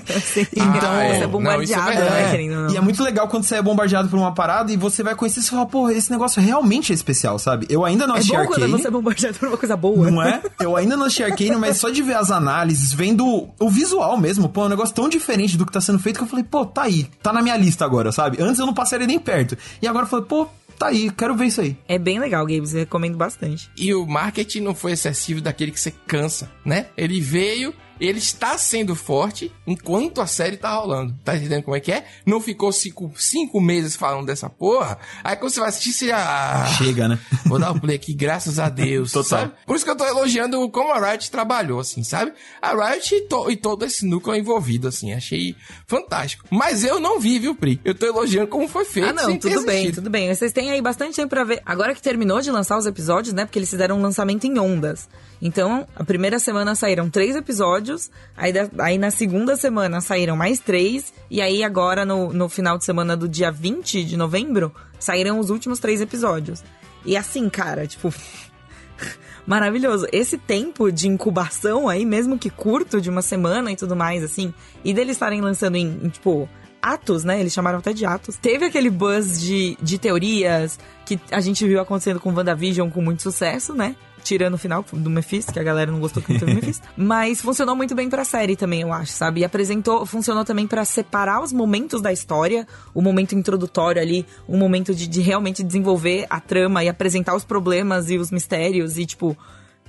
[0.51, 1.09] Então, é.
[1.09, 2.69] você é Não, bombardeado, isso é né, não.
[2.71, 5.39] E é muito legal quando você é bombardeado por uma parada e você vai conhecer
[5.39, 7.65] e você fala, pô, esse negócio realmente é especial, sabe?
[7.69, 8.59] Eu ainda não É assisti bom Arcane.
[8.61, 10.11] quando você é bombardeado por uma coisa boa.
[10.11, 10.41] Não é?
[10.59, 14.49] Eu ainda não assisti Arcane, mas só de ver as análises, vendo o visual mesmo,
[14.49, 16.65] pô, é um negócio tão diferente do que tá sendo feito que eu falei, pô,
[16.65, 18.41] tá aí, tá na minha lista agora, sabe?
[18.41, 19.57] Antes eu não passaria nem perto.
[19.81, 20.47] E agora eu falei, pô,
[20.79, 21.77] tá aí, quero ver isso aí.
[21.87, 23.69] É bem legal, Games, eu recomendo bastante.
[23.77, 26.87] E o marketing não foi excessivo daquele que você cansa, né?
[26.97, 31.15] Ele veio, ele está sendo forte enquanto a série tá rolando.
[31.23, 32.05] Tá entendendo como é que é?
[32.25, 34.97] Não ficou cinco, cinco meses falando dessa porra.
[35.23, 36.65] Aí quando você vai assistir, você já...
[36.77, 37.19] Chega, né?
[37.45, 39.11] Vou dar o play aqui, graças a Deus.
[39.11, 39.39] Total.
[39.41, 39.53] sabe?
[39.65, 42.31] Por isso que eu tô elogiando como a Riot trabalhou, assim, sabe?
[42.61, 45.55] A Riot e, to- e todo esse núcleo envolvido, assim, achei
[45.87, 46.45] fantástico.
[46.49, 47.79] Mas eu não vi, viu, Pri?
[47.83, 49.09] Eu tô elogiando como foi feito.
[49.09, 50.33] Ah, não, sem ter tudo bem, tudo bem.
[50.33, 51.61] Vocês têm aí bastante tempo pra ver.
[51.65, 53.45] Agora que terminou de lançar os episódios, né?
[53.45, 55.07] Porque eles fizeram um lançamento em ondas.
[55.41, 60.59] Então, a primeira semana saíram três episódios, aí, da- aí na segunda semana saíram mais
[60.59, 65.39] três, e aí agora no, no final de semana do dia 20 de novembro, saíram
[65.39, 66.61] os últimos três episódios.
[67.05, 68.13] E assim, cara, tipo.
[69.47, 70.05] Maravilhoso.
[70.11, 74.53] Esse tempo de incubação aí, mesmo que curto, de uma semana e tudo mais, assim,
[74.83, 76.47] e deles estarem lançando em, em, tipo,
[76.81, 77.39] atos, né?
[77.39, 78.35] Eles chamaram até de atos.
[78.35, 83.23] Teve aquele buzz de, de teorias que a gente viu acontecendo com WandaVision com muito
[83.23, 83.95] sucesso, né?
[84.23, 86.87] Tirando o final do Mephisto, que a galera não gostou tanto do Mephisto.
[86.95, 89.41] Mas funcionou muito bem pra série também, eu acho, sabe?
[89.41, 94.57] E apresentou, funcionou também pra separar os momentos da história, o momento introdutório ali, um
[94.57, 99.05] momento de, de realmente desenvolver a trama e apresentar os problemas e os mistérios e,
[99.05, 99.37] tipo,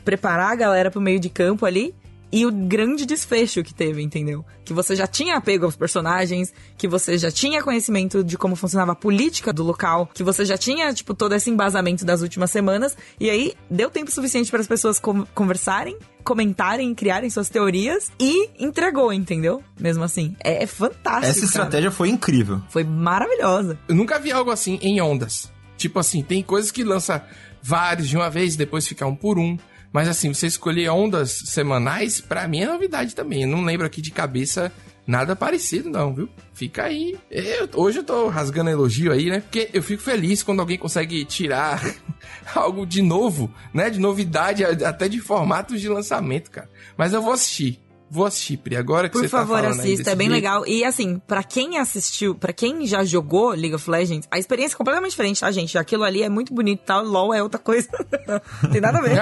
[0.04, 1.94] preparar a galera pro meio de campo ali.
[2.32, 4.44] E o grande desfecho que teve, entendeu?
[4.64, 8.92] Que você já tinha apego aos personagens, que você já tinha conhecimento de como funcionava
[8.92, 12.96] a política do local, que você já tinha, tipo, todo esse embasamento das últimas semanas.
[13.18, 18.48] E aí, deu tempo suficiente para as pessoas con- conversarem, comentarem, criarem suas teorias e
[18.58, 19.62] entregou, entendeu?
[19.78, 20.36] Mesmo assim.
[20.44, 21.26] É, é fantástico.
[21.26, 21.46] Essa cara.
[21.46, 22.60] estratégia foi incrível.
[22.68, 23.76] Foi maravilhosa.
[23.88, 25.50] Eu nunca vi algo assim em ondas.
[25.76, 27.24] Tipo assim, tem coisas que lança
[27.62, 29.56] vários de uma vez, depois fica um por um.
[29.92, 33.42] Mas assim, você escolher ondas semanais, pra mim é novidade também.
[33.42, 34.72] Eu não lembro aqui de cabeça
[35.06, 36.28] nada parecido, não, viu?
[36.54, 37.18] Fica aí.
[37.30, 39.40] Eu- hoje eu tô rasgando elogio aí, né?
[39.40, 41.82] Porque eu fico feliz quando alguém consegue tirar
[42.54, 43.90] algo de novo, né?
[43.90, 46.70] De novidade, até de formatos de lançamento, cara.
[46.96, 47.80] Mas eu vou assistir.
[48.10, 50.36] Vou assistir, Pri, agora que Por você favor, tá falando assista, é bem jeito.
[50.36, 50.66] legal.
[50.66, 54.78] E assim, pra quem assistiu, pra quem já jogou League of Legends, a experiência é
[54.78, 55.78] completamente diferente, tá, gente?
[55.78, 57.88] Aquilo ali é muito bonito e tal, LOL é outra coisa.
[58.72, 59.16] Tem nada a ver.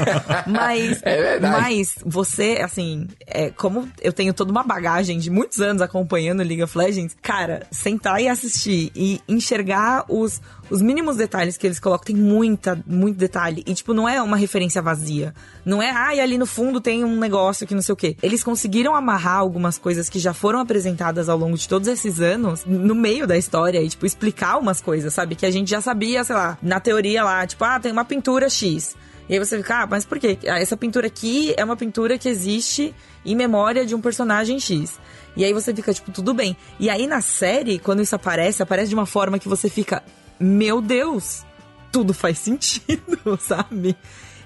[0.50, 1.60] mas, É verdade.
[1.62, 6.62] mas você, assim, é, como eu tenho toda uma bagagem de muitos anos acompanhando League
[6.62, 12.06] of Legends, cara, sentar e assistir e enxergar os, os mínimos detalhes que eles colocam,
[12.06, 13.62] tem muita, muito detalhe.
[13.66, 15.34] E, tipo, não é uma referência vazia.
[15.64, 18.16] Não é, ah, e ali no fundo tem um negócio que não sei o quê.
[18.22, 22.64] Eles conseguiram amarrar algumas coisas que já foram apresentadas ao longo de todos esses anos
[22.64, 25.34] no meio da história e, tipo, explicar umas coisas, sabe?
[25.34, 28.48] Que a gente já sabia, sei lá, na teoria lá, tipo, ah, tem uma pintura
[28.48, 28.96] X.
[29.28, 30.36] E aí você fica, ah, mas por quê?
[30.48, 32.92] Ah, essa pintura aqui é uma pintura que existe
[33.24, 34.98] em memória de um personagem X.
[35.36, 36.56] E aí você fica, tipo, tudo bem.
[36.80, 40.02] E aí na série, quando isso aparece, aparece de uma forma que você fica,
[40.40, 41.44] meu Deus,
[41.92, 43.96] tudo faz sentido, sabe?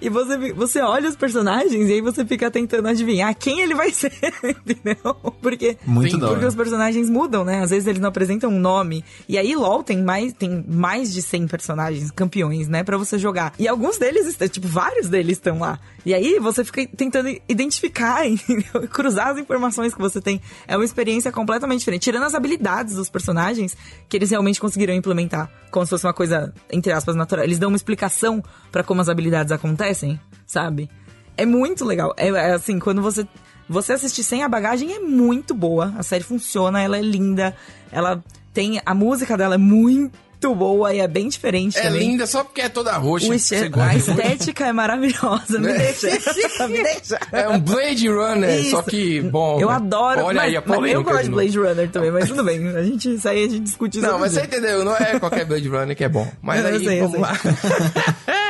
[0.04, 3.88] E você, você olha os personagens e aí você fica tentando adivinhar quem ele vai
[3.90, 4.12] ser,
[4.42, 5.14] entendeu?
[5.40, 7.62] Porque Muito porque os personagens mudam, né?
[7.62, 9.02] Às vezes eles não apresentam um nome.
[9.26, 12.84] E aí LoL tem mais, tem mais de 100 personagens, campeões, né?
[12.84, 13.54] Pra você jogar.
[13.58, 15.80] E alguns deles, tipo, vários deles estão lá.
[16.04, 18.84] E aí você fica tentando identificar, entendeu?
[18.84, 20.38] E cruzar as informações que você tem.
[20.68, 22.02] É uma experiência completamente diferente.
[22.02, 23.74] Tirando as habilidades dos personagens
[24.06, 25.50] que eles realmente conseguiram implementar.
[25.70, 27.44] Como se fosse uma coisa, entre aspas, natural.
[27.44, 29.93] Eles dão uma explicação pra como as habilidades acontecem,
[30.46, 30.90] sabe?
[31.36, 32.14] É muito legal.
[32.16, 33.26] É, é assim, quando você
[33.68, 35.94] você assistir sem a bagagem é muito boa.
[35.96, 37.56] A série funciona, ela é linda.
[37.90, 40.16] Ela tem a música dela é muito
[40.52, 42.00] boa e é bem diferente É também.
[42.00, 43.26] linda só porque é toda roxa.
[43.26, 45.60] O Você este- gosta a estética é maravilhosa.
[45.60, 45.78] Me É.
[45.78, 46.08] deixa.
[46.66, 47.20] Me deixa.
[47.30, 48.70] É um Blade Runner, Isso.
[48.70, 49.60] só que, bom...
[49.60, 49.74] Eu né?
[49.76, 50.24] adoro.
[50.24, 51.30] Olha mas, aí a mas polêmica eu gosto de.
[51.30, 52.66] Blade Runner também, mas tudo bem.
[52.68, 54.46] A gente, isso aí a gente discute isso Não, mas você dia.
[54.58, 56.26] entendeu, não é qualquer Blade Runner que é bom.
[56.42, 57.32] Mas eu aí, sei, vamos lá.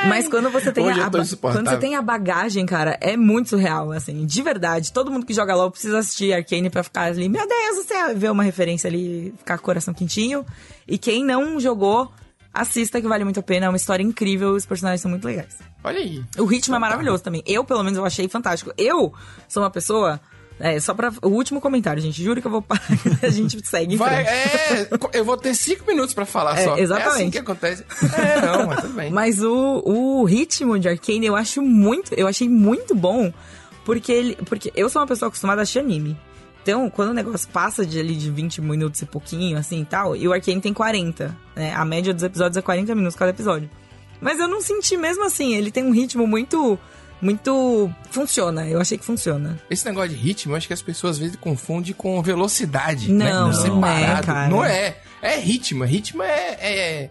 [0.09, 3.91] Mas quando você tem Hoje a, quando você tem a bagagem, cara, é muito surreal,
[3.91, 4.93] assim, de verdade.
[4.93, 8.15] Todo mundo que joga LoL precisa assistir Arcane pra ficar ali, meu Deus do céu,
[8.15, 10.45] ver uma referência ali, ficar com o coração quentinho.
[10.87, 12.13] E quem não jogou,
[12.53, 15.57] assista que vale muito a pena, é uma história incrível, os personagens são muito legais.
[15.83, 16.23] Olha aí.
[16.39, 17.43] O ritmo é maravilhoso também.
[17.47, 18.73] Eu, pelo menos, eu achei fantástico.
[18.79, 19.13] Eu
[19.49, 20.21] sou uma pessoa.
[20.59, 21.13] É, só pra.
[21.21, 22.23] O último comentário, gente.
[22.23, 22.81] Juro que eu vou parar.
[23.23, 26.71] a gente segue Vai, é, eu vou ter cinco minutos pra falar É, só.
[26.71, 27.33] É assim exatamente.
[27.33, 27.85] que acontece.
[28.17, 29.11] É, não, mas tudo bem.
[29.11, 32.15] Mas o, o ritmo de Arcane eu acho muito.
[32.15, 33.33] Eu achei muito bom.
[33.85, 34.37] Porque ele.
[34.47, 36.17] Porque eu sou uma pessoa acostumada a assistir anime.
[36.65, 40.17] Então, quando o negócio passa de ali de 20 minutos e pouquinho, assim e tal,
[40.17, 41.75] e o Arcane tem 40, né?
[41.75, 43.69] A média dos episódios é 40 minutos cada episódio.
[44.19, 46.79] Mas eu não senti mesmo assim, ele tem um ritmo muito.
[47.21, 47.91] Muito.
[48.11, 49.61] Funciona, eu achei que funciona.
[49.69, 53.13] Esse negócio de ritmo, eu acho que as pessoas às vezes confundem com velocidade.
[53.13, 53.33] Não, né?
[53.33, 54.27] não é, Separado.
[54.27, 54.49] cara.
[54.49, 54.97] Não é.
[55.21, 55.85] É ritmo.
[55.85, 56.57] Ritmo é.
[56.61, 57.11] é...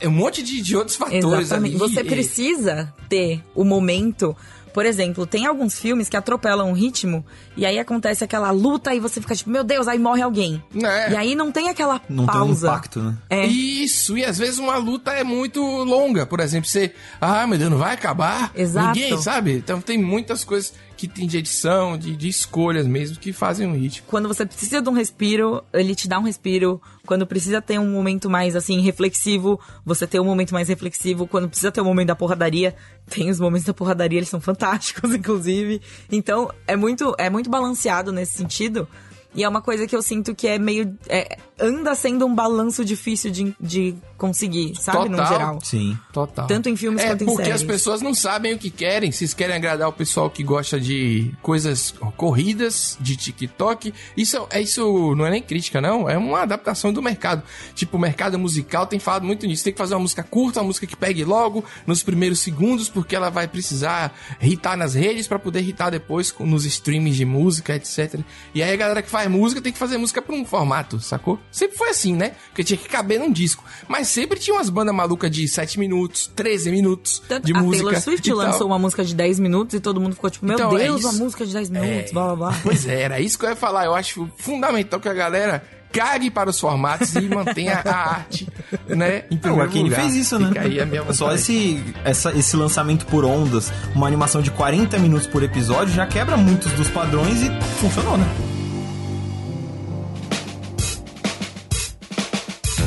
[0.00, 1.76] é um monte de, de outros fatores Exatamente.
[1.76, 1.78] ali.
[1.78, 4.36] Você precisa ter o momento.
[4.72, 7.24] Por exemplo, tem alguns filmes que atropelam o ritmo
[7.56, 10.62] e aí acontece aquela luta e você fica tipo, meu Deus, aí morre alguém.
[10.74, 11.12] Né?
[11.12, 12.66] E aí não tem aquela Não tem um pausa.
[12.68, 13.16] impacto, né?
[13.28, 13.46] É.
[13.46, 16.24] Isso, e às vezes uma luta é muito longa.
[16.26, 16.92] Por exemplo, você.
[17.20, 18.50] Ah, meu Deus, não vai acabar.
[18.54, 18.98] Exato.
[18.98, 19.52] Ninguém, sabe?
[19.56, 23.74] Então tem muitas coisas que tem de edição, de, de escolhas mesmo, que fazem um
[23.74, 24.06] ritmo.
[24.06, 26.80] Quando você precisa de um respiro, ele te dá um respiro.
[27.04, 31.26] Quando precisa ter um momento mais, assim, reflexivo, você tem um momento mais reflexivo.
[31.26, 32.76] Quando precisa ter um momento da porradaria,
[33.10, 35.82] tem os momentos da porradaria, eles são fantásticos, inclusive.
[36.08, 38.86] Então, é muito, é muito balanceado nesse sentido.
[39.34, 40.96] E é uma coisa que eu sinto que é meio.
[41.08, 45.08] é, anda sendo um balanço difícil de, de conseguir, sabe?
[45.08, 45.32] No Total.
[45.32, 45.58] geral.
[45.64, 45.98] Sim.
[46.12, 46.46] Total.
[46.46, 47.60] Tanto em filmes é quanto em porque séries.
[47.60, 49.10] as pessoas não sabem o que querem.
[49.10, 53.92] Vocês querem agradar o pessoal que gosta de coisas corridas, de TikTok.
[54.16, 56.08] Isso é isso não é nem crítica, não.
[56.08, 57.42] É uma adaptação do mercado.
[57.74, 59.64] Tipo, o mercado musical tem falado muito nisso.
[59.64, 63.16] Tem que fazer uma música curta, uma música que pegue logo nos primeiros segundos, porque
[63.16, 68.20] ela vai precisar hitar nas redes para poder hitar depois nos streams de música, etc.
[68.54, 71.40] E aí a galera que faz música tem que fazer música por um formato, sacou?
[71.50, 72.36] Sempre foi assim, né?
[72.48, 73.64] Porque tinha que caber num disco.
[73.88, 77.84] Mas sempre tinha umas bandas malucas de 7 minutos, 13 minutos Tanto de a música.
[77.84, 80.76] Taylor Swift lançou uma música de 10 minutos e todo mundo ficou tipo, meu Então,
[80.78, 81.08] é Deus, isso.
[81.10, 82.60] uma música de 10 minutos, blá blá blá.
[82.62, 83.84] Pois é, era isso que eu ia falar.
[83.86, 88.48] Eu acho fundamental que a galera cague para os formatos e mantenha a arte,
[88.88, 89.24] né?
[89.30, 90.00] Em É, o primeiro Arcane lugar.
[90.00, 90.48] fez isso, né?
[90.48, 94.98] Fica aí a minha Só esse, essa- esse lançamento por ondas, uma animação de 40
[94.98, 98.24] minutos por episódio, já quebra muitos dos padrões e funcionou, né?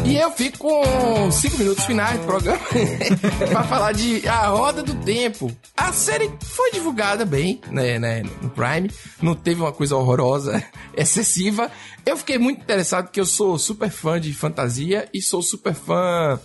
[0.06, 2.60] E eu fico com 5 minutos finais do programa
[3.50, 5.52] pra falar de A Roda do Tempo.
[5.76, 8.92] A série foi divulgada bem né, né, no Prime,
[9.22, 10.64] não teve uma coisa horrorosa,
[10.96, 11.72] excessiva.
[12.06, 16.40] Eu fiquei muito interessado porque eu sou super fã de fantasia e sou super fã.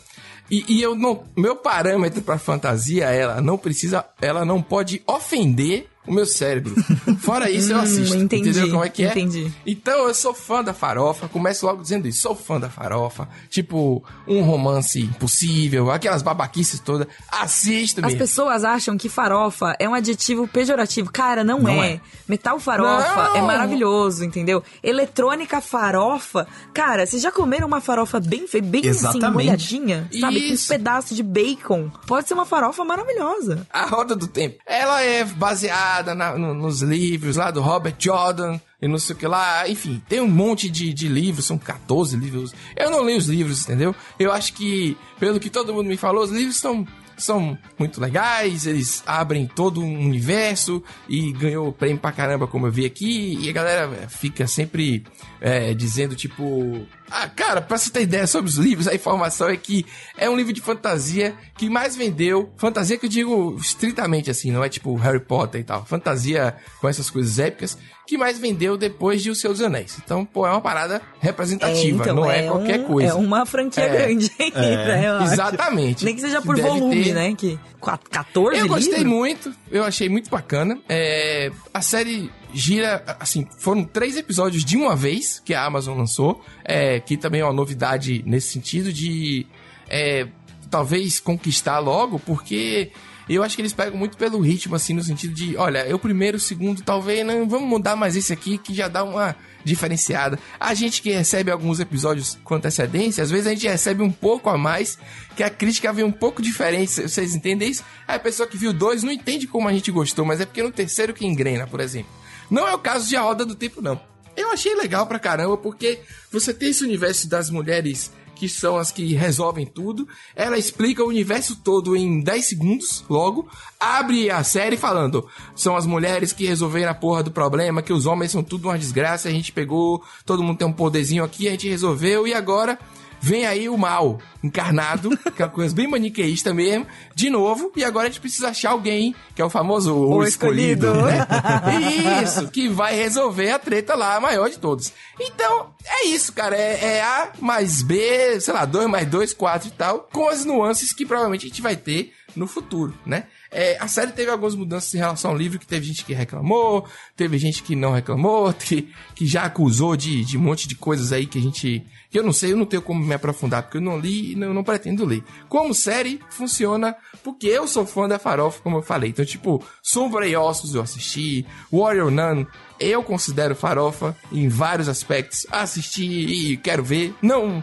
[0.50, 1.24] E, e eu não.
[1.36, 4.04] Meu parâmetro pra fantasia, ela não precisa.
[4.20, 6.74] Ela não pode ofender o meu cérebro.
[7.20, 8.16] Fora isso, eu Hum, assisto.
[8.16, 9.10] entendi, entendeu como é que é?
[9.10, 9.50] entendi.
[9.66, 11.28] Então, eu sou fã da farofa.
[11.28, 12.20] Começo logo dizendo isso.
[12.22, 13.28] Sou fã da farofa.
[13.48, 17.06] Tipo, um romance impossível, aquelas babaquices todas.
[17.30, 18.18] Assisto As mesmo.
[18.18, 21.10] pessoas acham que farofa é um adjetivo pejorativo.
[21.12, 21.92] Cara, não, Não é.
[21.94, 22.00] é.
[22.28, 23.36] Metal farofa Não.
[23.36, 24.62] é maravilhoso, entendeu?
[24.82, 26.46] Eletrônica farofa.
[26.74, 29.32] Cara, vocês já comeram uma farofa bem feita, bem assim, Exatamente.
[29.32, 30.08] molhadinha?
[30.20, 30.40] Sabe?
[30.40, 30.68] Com uns Isso.
[30.68, 31.90] pedaços de bacon.
[32.06, 33.66] Pode ser uma farofa maravilhosa.
[33.72, 34.58] A Roda do Tempo.
[34.66, 39.18] Ela é baseada na- no- nos livros lá do Robert Jordan e não sei o
[39.18, 39.68] que lá.
[39.68, 42.54] Enfim, tem um monte de, de livros, são 14 livros.
[42.76, 43.94] Eu não leio os livros, entendeu?
[44.18, 46.86] Eu acho que, pelo que todo mundo me falou, os livros são.
[47.16, 52.72] São muito legais, eles abrem todo um universo e ganhou prêmio pra caramba, como eu
[52.72, 53.36] vi aqui.
[53.42, 55.04] E a galera fica sempre
[55.38, 56.80] é, dizendo, tipo,
[57.10, 59.84] ah, cara, pra você ter ideia sobre os livros, a informação é que
[60.16, 62.50] é um livro de fantasia que mais vendeu.
[62.56, 65.84] Fantasia que eu digo estritamente assim, não é tipo Harry Potter e tal.
[65.84, 69.96] Fantasia com essas coisas épicas que mais vendeu depois de O Seus Anéis.
[70.04, 73.10] Então, pô, é uma parada representativa, então, não é, qualquer um- coisa.
[73.10, 73.88] É uma franquia É.
[73.88, 75.32] grande ainda, eu acho.
[75.32, 76.04] Exatamente.
[76.04, 77.34] Nem que seja por deve volume, ter- né?
[77.36, 79.12] Que quat- 14 Eu gostei livros?
[79.12, 80.76] muito, eu achei muito bacana.
[80.88, 86.44] É, a série gira, assim, foram três episódios de uma vez que a Amazon lançou,
[86.64, 89.46] é, que também é uma novidade nesse sentido de
[89.88, 90.26] é,
[90.70, 92.92] talvez conquistar logo, porque
[93.28, 96.38] eu acho que eles pegam muito pelo ritmo, assim, no sentido de, olha, eu primeiro,
[96.40, 100.36] segundo, talvez, não, vamos mudar mais esse aqui que já dá uma diferenciada.
[100.58, 104.50] A gente que recebe alguns episódios com antecedência, às vezes a gente recebe um pouco
[104.50, 104.98] a mais,
[105.36, 107.84] que a crítica vem um pouco diferente, vocês entendem isso?
[108.08, 110.72] A pessoa que viu dois não entende como a gente gostou, mas é porque no
[110.72, 112.19] terceiro que engrena, por exemplo.
[112.50, 114.00] Não é o caso de A Roda do Tempo, não.
[114.36, 116.00] Eu achei legal pra caramba, porque
[116.32, 120.08] você tem esse universo das mulheres que são as que resolvem tudo.
[120.34, 123.46] Ela explica o universo todo em 10 segundos, logo.
[123.78, 128.06] Abre a série falando: são as mulheres que resolveram a porra do problema, que os
[128.06, 131.50] homens são tudo uma desgraça, a gente pegou, todo mundo tem um poderzinho aqui, a
[131.50, 132.78] gente resolveu, e agora
[133.20, 137.84] vem aí o mal encarnado, que é uma coisa bem maniqueísta mesmo, de novo, e
[137.84, 141.06] agora a gente precisa achar alguém, que é o famoso o, O escolhido, escolhido.
[141.06, 142.22] né?
[142.24, 144.92] Isso, que vai resolver a treta lá, a maior de todos.
[145.20, 149.68] Então, é isso, cara, é, é A mais B, sei lá, 2 mais 2, 4
[149.68, 153.24] e tal, com as nuances que provavelmente a gente vai ter no futuro, né?
[153.50, 156.86] É, a série teve algumas mudanças em relação ao livro, que teve gente que reclamou,
[157.16, 161.12] teve gente que não reclamou, que, que já acusou de, de um monte de coisas
[161.12, 161.84] aí que a gente.
[162.10, 164.36] Que eu não sei, eu não tenho como me aprofundar, porque eu não li e
[164.36, 165.22] não, não pretendo ler.
[165.48, 169.10] Como série, funciona porque eu sou fã da farofa, como eu falei.
[169.10, 172.46] Então, tipo, Sombra e Ossos eu assisti, Warrior Nun,
[172.80, 175.46] eu considero farofa em vários aspectos.
[175.50, 177.14] Assisti e quero ver.
[177.22, 177.62] Não.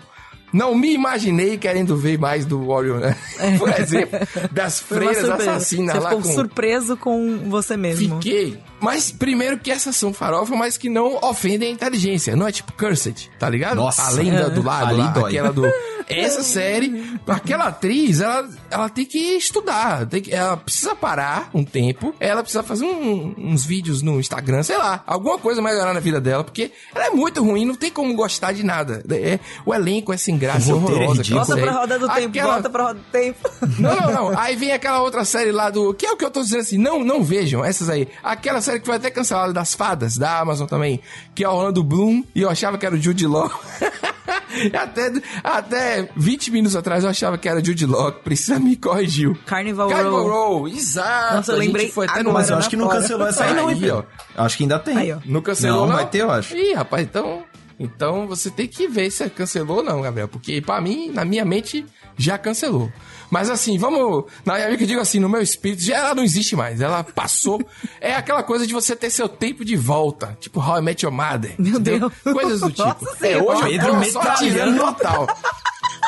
[0.53, 3.17] Não me imaginei querendo ver mais do Warrior, né?
[3.59, 4.17] Por exemplo,
[4.49, 6.33] das freiras assassinas Você lá ficou com...
[6.33, 8.15] surpreso com você mesmo.
[8.15, 8.57] Fiquei.
[8.79, 12.35] Mas primeiro que essas são farofa, mas que não ofendem a inteligência.
[12.35, 13.77] Não é tipo Cursed, tá ligado?
[13.77, 14.03] Nossa.
[14.03, 15.29] A lenda do lago Ali lá, dói.
[15.31, 15.65] aquela do...
[16.09, 20.05] Essa série, aquela atriz, ela, ela tem que estudar.
[20.05, 22.15] Tem que, ela precisa parar um tempo.
[22.17, 25.03] Ela precisa fazer um- uns vídeos no Instagram, sei lá.
[25.05, 26.45] Alguma coisa melhorar na vida dela.
[26.45, 29.03] Porque ela é muito ruim, não tem como gostar de nada.
[29.11, 31.23] É, o elenco é sem graça, é horrorosa.
[31.23, 33.49] Volta aquela pra roda do tempo, Aquela- volta pra roda do tempo.
[33.77, 34.39] não, não, não.
[34.39, 35.93] Aí vem aquela outra série lá do.
[35.93, 36.77] Que é o que eu tô dizendo assim.
[36.77, 38.07] Não, não vejam essas aí.
[38.23, 40.99] Aquela série que foi até cancelada das fadas, da Amazon também.
[41.33, 42.23] Que é o Orlando Bloom.
[42.35, 43.49] E eu achava que era o Jude Law.
[44.73, 45.11] até,
[45.43, 48.11] até 20 minutos atrás eu achava que era Jude Law.
[48.11, 49.37] Precisa me corrigiu.
[49.45, 50.57] Carnival, Carnival Row.
[50.57, 51.35] Row, exato.
[51.35, 53.01] Nossa, eu lembrei foi até no Mas eu acho que não fora.
[53.01, 54.03] cancelou essa aí, não, Aí, ó.
[54.35, 54.97] Acho que ainda tem.
[54.97, 55.17] Aí, ó.
[55.25, 55.95] Não cancelou, Não, não?
[55.95, 56.55] vai ter, eu acho.
[56.55, 57.43] Ih, rapaz, então...
[57.79, 60.27] Então você tem que ver se cancelou ou não, Gabriel.
[60.27, 61.85] Porque pra mim, na minha mente,
[62.17, 62.91] já cancelou.
[63.29, 64.25] Mas assim, vamos...
[64.45, 66.81] Na minha amiga, eu digo assim, no meu espírito, já ela não existe mais.
[66.81, 67.61] Ela passou...
[67.99, 70.37] é aquela coisa de você ter seu tempo de volta.
[70.39, 71.55] Tipo How I Met Your Mother.
[71.57, 72.11] Meu entendeu?
[72.23, 72.33] Deus.
[72.33, 72.83] Coisas do tipo.
[72.83, 75.27] Nossa é, hoje Pedro eu tô só tirando total.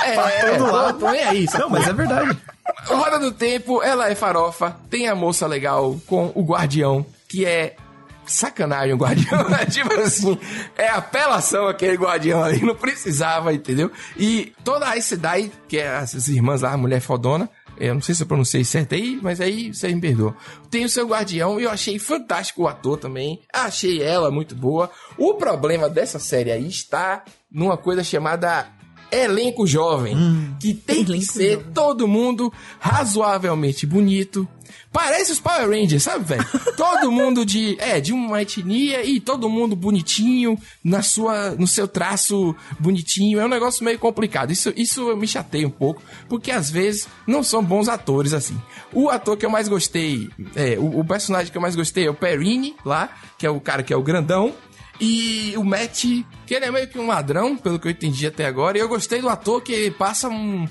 [0.03, 0.99] É, é, todo lado.
[0.99, 2.38] tô nem aí, Não, mas é verdade.
[2.86, 7.76] Roda do Tempo, ela é farofa, tem a moça legal com o guardião, que é
[8.32, 9.65] sacanagem o guardião, né?
[9.69, 10.38] tipo assim,
[10.77, 13.91] é apelação aquele guardião ali, não precisava, entendeu?
[14.17, 17.49] E toda a Sedai, que é as irmãs lá, a mulher fodona,
[17.80, 20.36] eu não sei se eu pronunciei certo aí, mas aí você me perdoa.
[20.69, 23.39] Tem o seu guardião e eu achei fantástico o ator também.
[23.53, 24.91] Achei ela muito boa.
[25.17, 28.67] O problema dessa série aí está numa coisa chamada
[29.11, 30.15] elenco jovem,
[30.59, 31.71] que tem que ser jovem.
[31.73, 34.47] todo mundo razoavelmente bonito.
[34.91, 36.45] Parece os Power Rangers, sabe, velho?
[36.76, 41.88] todo mundo de, é, de uma etnia e todo mundo bonitinho, na sua, no seu
[41.88, 43.39] traço bonitinho.
[43.39, 44.51] É um negócio meio complicado.
[44.51, 48.59] Isso, isso me chateia um pouco, porque às vezes não são bons atores, assim.
[48.93, 52.09] O ator que eu mais gostei, é, o, o personagem que eu mais gostei é
[52.09, 54.53] o Perrini, lá, que é o cara que é o grandão.
[54.99, 56.03] E o Matt,
[56.45, 58.78] que ele é meio que um ladrão, pelo que eu entendi até agora.
[58.78, 60.67] E eu gostei do ator que passa um.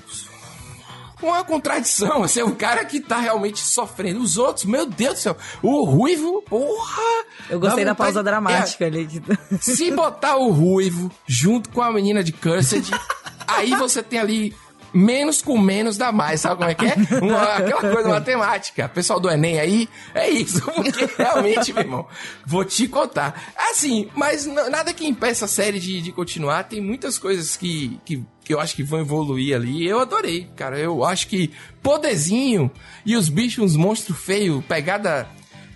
[1.21, 4.21] Uma contradição, assim, é um cara que tá realmente sofrendo.
[4.21, 7.25] Os outros, meu Deus do céu, o Ruivo, porra!
[7.49, 9.07] Eu gostei da pausa dramática ali.
[9.51, 12.89] É, se botar o Ruivo junto com a menina de Cursed,
[13.47, 14.55] aí você tem ali
[14.93, 16.95] menos com menos dá mais, sabe como é que é?
[17.21, 18.89] Uma, aquela coisa matemática.
[18.89, 20.61] Pessoal do Enem aí, é isso.
[20.71, 22.07] Porque realmente, meu irmão,
[22.45, 23.53] vou te contar.
[23.69, 26.63] Assim, mas nada que impeça a série de, de continuar.
[26.63, 29.87] Tem muitas coisas que, que, que eu acho que vão evoluir ali.
[29.87, 30.79] Eu adorei, cara.
[30.79, 31.51] Eu acho que
[31.83, 32.71] poderzinho
[33.05, 35.29] e os bichos, uns monstros feios, pegada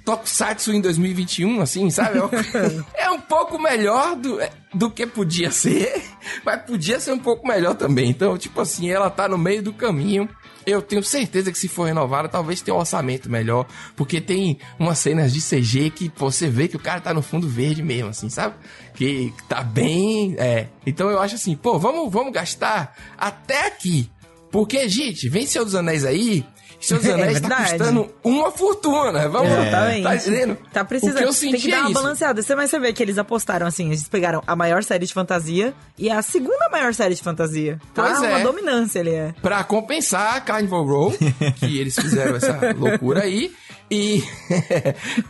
[0.04, 2.18] Tokusatsu em 2021, assim, sabe?
[2.18, 4.40] É um, é um pouco melhor do,
[4.74, 6.04] do que podia ser,
[6.44, 8.10] mas podia ser um pouco melhor também.
[8.10, 10.28] Então, tipo assim, ela tá no meio do caminho.
[10.66, 15.00] Eu tenho certeza que se for renovada, talvez tenha um orçamento melhor, porque tem umas
[15.00, 18.30] cenas de CG que você vê que o cara tá no fundo verde mesmo, assim,
[18.30, 18.56] sabe?
[18.94, 20.36] Que tá bem.
[20.38, 20.68] É.
[20.86, 24.10] Então eu acho assim, pô, vamos, vamos gastar até aqui.
[24.52, 26.46] Porque, gente, Senhor dos Anéis aí.
[26.80, 27.78] Dos É Anéis tá verdade.
[27.78, 29.28] custando uma fortuna.
[29.30, 30.04] Vamos Exatamente.
[30.04, 30.58] Tá entendendo?
[30.72, 31.16] Tá precisando.
[31.16, 32.02] O que eu tem senti que dar é uma isso.
[32.02, 32.42] balanceada.
[32.42, 36.10] Você vai ver que eles apostaram assim, eles pegaram a maior série de fantasia e
[36.10, 37.80] a segunda maior série de fantasia.
[37.94, 38.44] Tá Pois uma é.
[38.44, 39.34] dominância ali, é.
[39.42, 41.14] Pra compensar a Carnival Row,
[41.60, 43.52] que eles fizeram essa loucura aí.
[43.94, 44.24] E,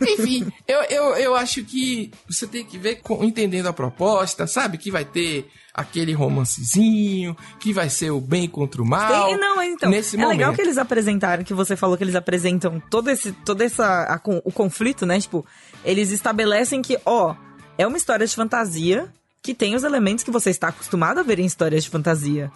[0.00, 4.78] enfim, eu, eu, eu acho que você tem que ver com- entendendo a proposta, sabe?
[4.78, 9.26] Que vai ter aquele romancezinho, que vai ser o bem contra o mal.
[9.26, 9.90] Tem, não, então.
[9.90, 10.38] nesse é momento.
[10.38, 14.20] legal que eles apresentaram, que você falou que eles apresentam todo esse, toda essa a
[14.44, 15.20] o conflito, né?
[15.20, 15.44] Tipo,
[15.84, 17.34] eles estabelecem que, ó,
[17.76, 19.12] é uma história de fantasia
[19.42, 22.50] que tem os elementos que você está acostumado a ver em histórias de fantasia.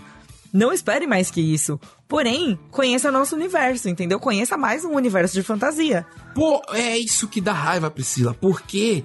[0.52, 1.78] Não espere mais que isso.
[2.06, 4.18] Porém, conheça nosso universo, entendeu?
[4.18, 6.06] Conheça mais um universo de fantasia.
[6.34, 9.04] Pô, é isso que dá raiva, Priscila, porque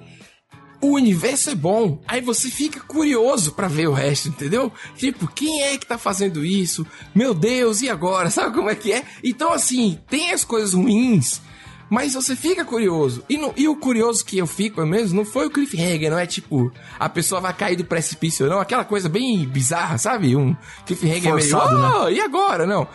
[0.83, 4.69] o universo é bom, aí você fica curioso pra ver o resto, entendeu?
[4.97, 6.85] Tipo, quem é que tá fazendo isso?
[7.15, 8.27] Meu Deus, e agora?
[8.31, 9.03] Sabe como é que é?
[9.23, 11.41] Então, assim, tem as coisas ruins,
[11.89, 13.23] mas você fica curioso.
[13.29, 16.17] E, no- e o curioso que eu fico é mesmo, não foi o cliffhanger, não
[16.19, 18.59] é tipo, a pessoa vai cair do precipício, não.
[18.59, 20.35] Aquela coisa bem bizarra, sabe?
[20.35, 20.55] Um
[20.85, 21.99] cliffhanger Forçado, meio, né?
[22.03, 22.65] "Oh, e agora?
[22.65, 22.87] Não.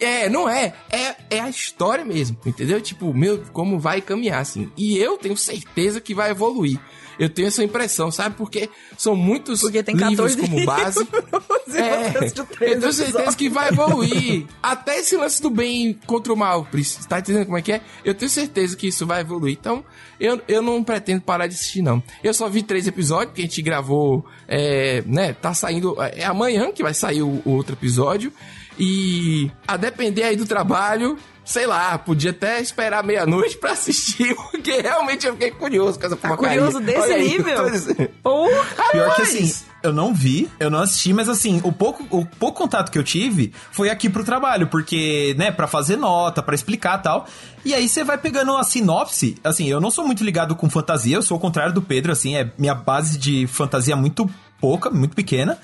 [0.00, 0.74] É, não é.
[0.90, 2.80] É, é a história mesmo, entendeu?
[2.80, 4.70] Tipo, meu, como vai caminhar, assim.
[4.76, 6.78] E eu tenho certeza que vai evoluir.
[7.18, 8.36] Eu tenho essa impressão, sabe?
[8.36, 11.08] Porque são muitos Porque tem livros 14 como base.
[11.68, 14.46] É, livros de 13 eu tenho certeza que vai evoluir.
[14.62, 16.66] Até esse lance do bem contra o mal.
[17.06, 17.82] Tá entendendo como é que é?
[18.02, 19.56] Eu tenho certeza que isso vai evoluir.
[19.60, 19.84] Então,
[20.18, 22.02] eu, eu não pretendo parar de assistir, não.
[22.24, 25.34] Eu só vi três episódios, porque a gente gravou, é, né?
[25.34, 25.94] Tá saindo.
[26.00, 28.32] É amanhã que vai sair o, o outro episódio.
[28.78, 34.80] E a depender aí do trabalho, sei lá, podia até esperar meia-noite pra assistir, porque
[34.80, 36.60] realmente eu fiquei curioso com essa Tá porcaria.
[36.62, 37.56] curioso desse Olha aí, nível?
[37.64, 38.08] tô dizendo.
[38.22, 38.66] Porra!
[38.92, 39.52] Pior que assim,
[39.82, 43.02] eu não vi, eu não assisti, mas assim, o pouco, o pouco contato que eu
[43.04, 47.26] tive foi aqui pro trabalho, porque, né, pra fazer nota, pra explicar tal.
[47.64, 51.16] E aí você vai pegando a sinopse, assim, eu não sou muito ligado com fantasia,
[51.16, 54.28] eu sou o contrário do Pedro, assim, é minha base de fantasia muito
[54.60, 55.58] pouca, muito pequena.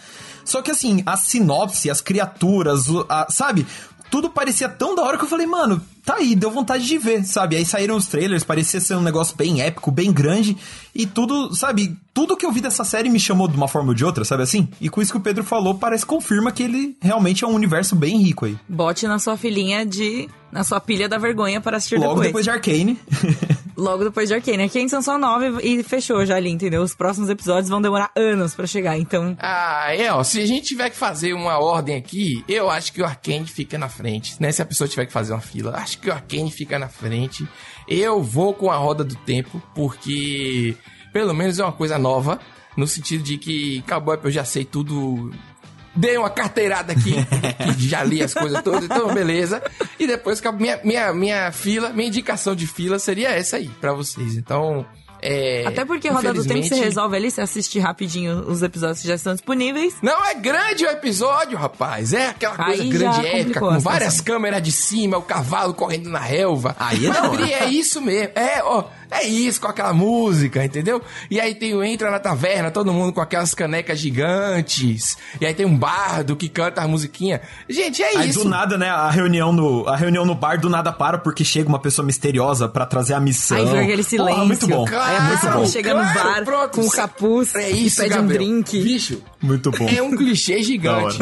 [0.44, 3.66] Só que assim, a sinopse, as criaturas, a- sabe?
[4.10, 7.24] Tudo parecia tão da hora que eu falei, mano, tá aí, deu vontade de ver,
[7.24, 7.56] sabe?
[7.56, 10.56] Aí saíram os trailers, parecia ser um negócio bem épico, bem grande,
[10.94, 11.96] e tudo, sabe?
[12.12, 14.44] Tudo que eu vi dessa série me chamou de uma forma ou de outra, sabe
[14.44, 14.68] assim?
[14.80, 17.54] E com isso que o Pedro falou, parece que confirma que ele realmente é um
[17.54, 18.56] universo bem rico aí.
[18.68, 20.28] Bote na sua filhinha de.
[20.52, 22.26] na sua pilha da vergonha para assistir Logo depois.
[22.28, 22.98] depois de Arcane.
[23.76, 24.62] Logo depois de Arcane.
[24.62, 26.82] Arcane são só nove e fechou já ali, entendeu?
[26.82, 29.36] Os próximos episódios vão demorar anos pra chegar, então.
[29.40, 33.02] Ah, é, ó, se a gente tiver que fazer uma ordem aqui, eu acho que
[33.02, 34.52] o Arcane fica na frente, né?
[34.52, 37.46] Se a pessoa tiver que fazer uma fila, acho que o Arcane fica na frente.
[37.88, 40.76] Eu vou com a roda do tempo, porque
[41.12, 42.40] pelo menos é uma coisa nova,
[42.76, 45.32] no sentido de que Cowboy eu já sei tudo.
[45.96, 47.14] Dei uma carteirada aqui,
[47.78, 49.62] que já li as coisas todas, então beleza.
[49.98, 53.68] E depois que a minha, minha, minha fila, minha indicação de fila seria essa aí,
[53.80, 54.36] pra vocês.
[54.36, 54.84] Então,
[55.26, 55.64] é.
[55.66, 59.08] Até porque Roda do Tempo você infelizmente- resolve ali, você assiste rapidinho os episódios que
[59.08, 59.94] já estão disponíveis.
[60.02, 62.12] Não é grande o episódio, rapaz.
[62.12, 66.18] É aquela coisa Aí grande épica, com várias câmeras de cima, o cavalo correndo na
[66.18, 66.76] relva.
[66.78, 68.32] Aí é é isso mesmo.
[68.34, 68.84] É, ó.
[69.10, 71.00] É isso, com aquela música, entendeu?
[71.30, 75.16] E aí tem o Entra na Taverna, todo mundo com aquelas canecas gigantes.
[75.40, 77.40] E aí tem um bardo que canta a musiquinha.
[77.68, 78.40] Gente, é Aí isso.
[78.42, 81.68] do nada, né, a reunião, no, a reunião no bar do nada para porque chega
[81.68, 83.56] uma pessoa misteriosa pra trazer a missão.
[83.56, 84.46] Aí fica aquele Porra, silêncio.
[84.46, 84.86] muito bom.
[84.88, 86.80] Aí a pessoa Claro, chega no claro, bar pronto.
[86.80, 88.42] com o capuz É isso, e pede um Gabriel.
[88.42, 88.82] drink.
[88.82, 89.86] Bicho, Muito bom.
[89.88, 91.18] É um clichê gigante.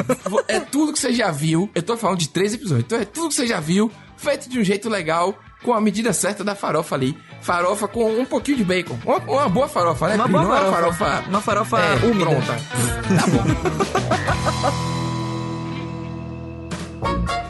[0.49, 1.69] É tudo que você já viu.
[1.75, 2.85] Eu tô falando de três episódios.
[2.87, 6.13] Então é tudo que você já viu, feito de um jeito legal, com a medida
[6.13, 7.17] certa da farofa ali.
[7.41, 8.99] Farofa com um pouquinho de bacon.
[9.05, 10.15] Uma, uma boa farofa, né?
[10.17, 11.05] Uma boa é uma farofa.
[11.05, 11.29] farofa.
[11.29, 12.31] Uma farofa é, úmida.
[12.31, 12.57] Pronta.
[13.19, 13.43] Tá bom.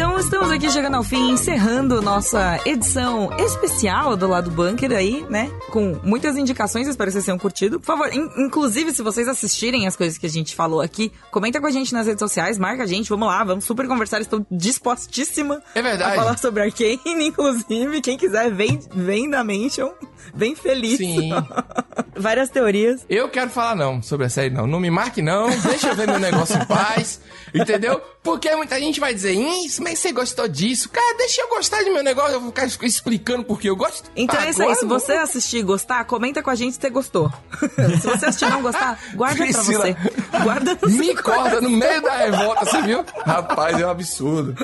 [0.00, 5.50] Então estamos aqui chegando ao fim, encerrando nossa edição especial do Lado Bunker aí, né?
[5.72, 7.80] Com muitas indicações, espero que vocês tenham curtido.
[7.80, 11.60] Por favor, in- inclusive, se vocês assistirem as coisas que a gente falou aqui, comenta
[11.60, 14.46] com a gente nas redes sociais, marca a gente, vamos lá, vamos super conversar, estou
[14.48, 16.12] dispostíssima É verdade.
[16.12, 19.90] a falar sobre Arcane, inclusive, quem quiser, vem, vem na Mention,
[20.32, 20.98] bem feliz.
[20.98, 21.30] Sim.
[22.16, 23.04] Várias teorias.
[23.08, 24.66] Eu quero falar não sobre a série, não.
[24.66, 25.48] Não me marque, não.
[25.50, 27.20] Deixa eu ver meu negócio em paz.
[27.54, 28.00] Entendeu?
[28.22, 30.88] Porque muita gente vai dizer, isso, mas você gostou disso?
[30.90, 32.34] Cara, deixa eu gostar de meu negócio.
[32.34, 34.10] Eu vou ficar explicando porque eu gosto.
[34.14, 34.74] Então é isso aí.
[34.74, 37.32] Se você assistir e gostar, comenta com a gente se você gostou.
[38.00, 40.44] se você assistir e não gostar, guarda Priscila, pra você.
[40.44, 43.04] Guarda Me corta no meio da revolta, você viu?
[43.24, 44.54] Rapaz, é um absurdo.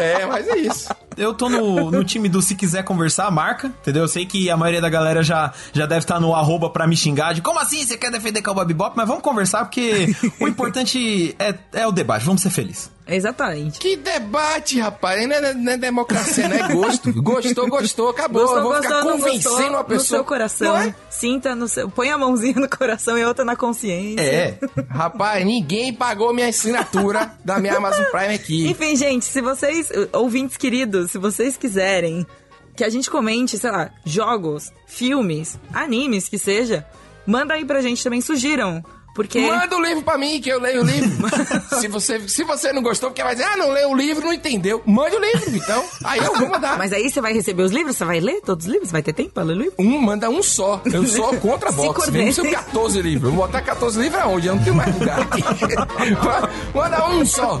[0.00, 0.88] É, mas é isso.
[1.16, 4.02] Eu tô no, no time do se quiser conversar, marca, entendeu?
[4.02, 6.96] Eu sei que a maioria da galera já, já deve estar no arroba pra me
[6.96, 8.96] xingar de como assim você quer defender Cowboy Bebop?
[8.96, 12.93] Mas vamos conversar porque o importante é, é o debate, vamos ser felizes.
[13.06, 13.78] Exatamente.
[13.78, 15.26] Que debate, rapaz.
[15.28, 17.12] Não é, não é democracia, não é gosto.
[17.22, 18.42] Gostou, gostou, acabou.
[18.42, 19.98] Gostou, eu vou gostou, ficar convencendo gostou, uma pessoa.
[19.98, 20.72] No seu coração.
[20.72, 20.94] Não é?
[21.10, 21.90] Sinta no seu.
[21.90, 24.22] Põe a mãozinha no coração e outra na consciência.
[24.22, 28.66] É, Rapaz, ninguém pagou minha assinatura da minha Amazon Prime aqui.
[28.68, 32.26] Enfim, gente, se vocês, ouvintes queridos, se vocês quiserem
[32.74, 36.84] que a gente comente, sei lá, jogos, filmes, animes, que seja,
[37.26, 38.84] manda aí pra gente também, sugiram.
[39.14, 39.40] Porque.
[39.40, 41.28] Manda o livro pra mim, que eu leio o livro.
[41.80, 44.32] se, você, se você não gostou, porque vai dizer, ah, não leu o livro, não
[44.32, 44.82] entendeu.
[44.84, 45.84] Mande o livro, então.
[46.02, 46.76] Aí eu vou mandar.
[46.76, 47.96] Mas aí você vai receber os livros?
[47.96, 48.90] Você vai ler todos os livros?
[48.90, 49.74] Vai ter tempo pra ler o livro?
[49.78, 50.82] Um, manda um só.
[50.84, 51.94] Eu sou contra box.
[51.94, 52.24] coordene.
[52.24, 53.32] Mesmo se eu 14 livros.
[53.32, 54.48] Vou botar 14 livros aonde?
[54.48, 55.42] Eu não tenho mais lugar aqui.
[56.74, 57.60] manda um só.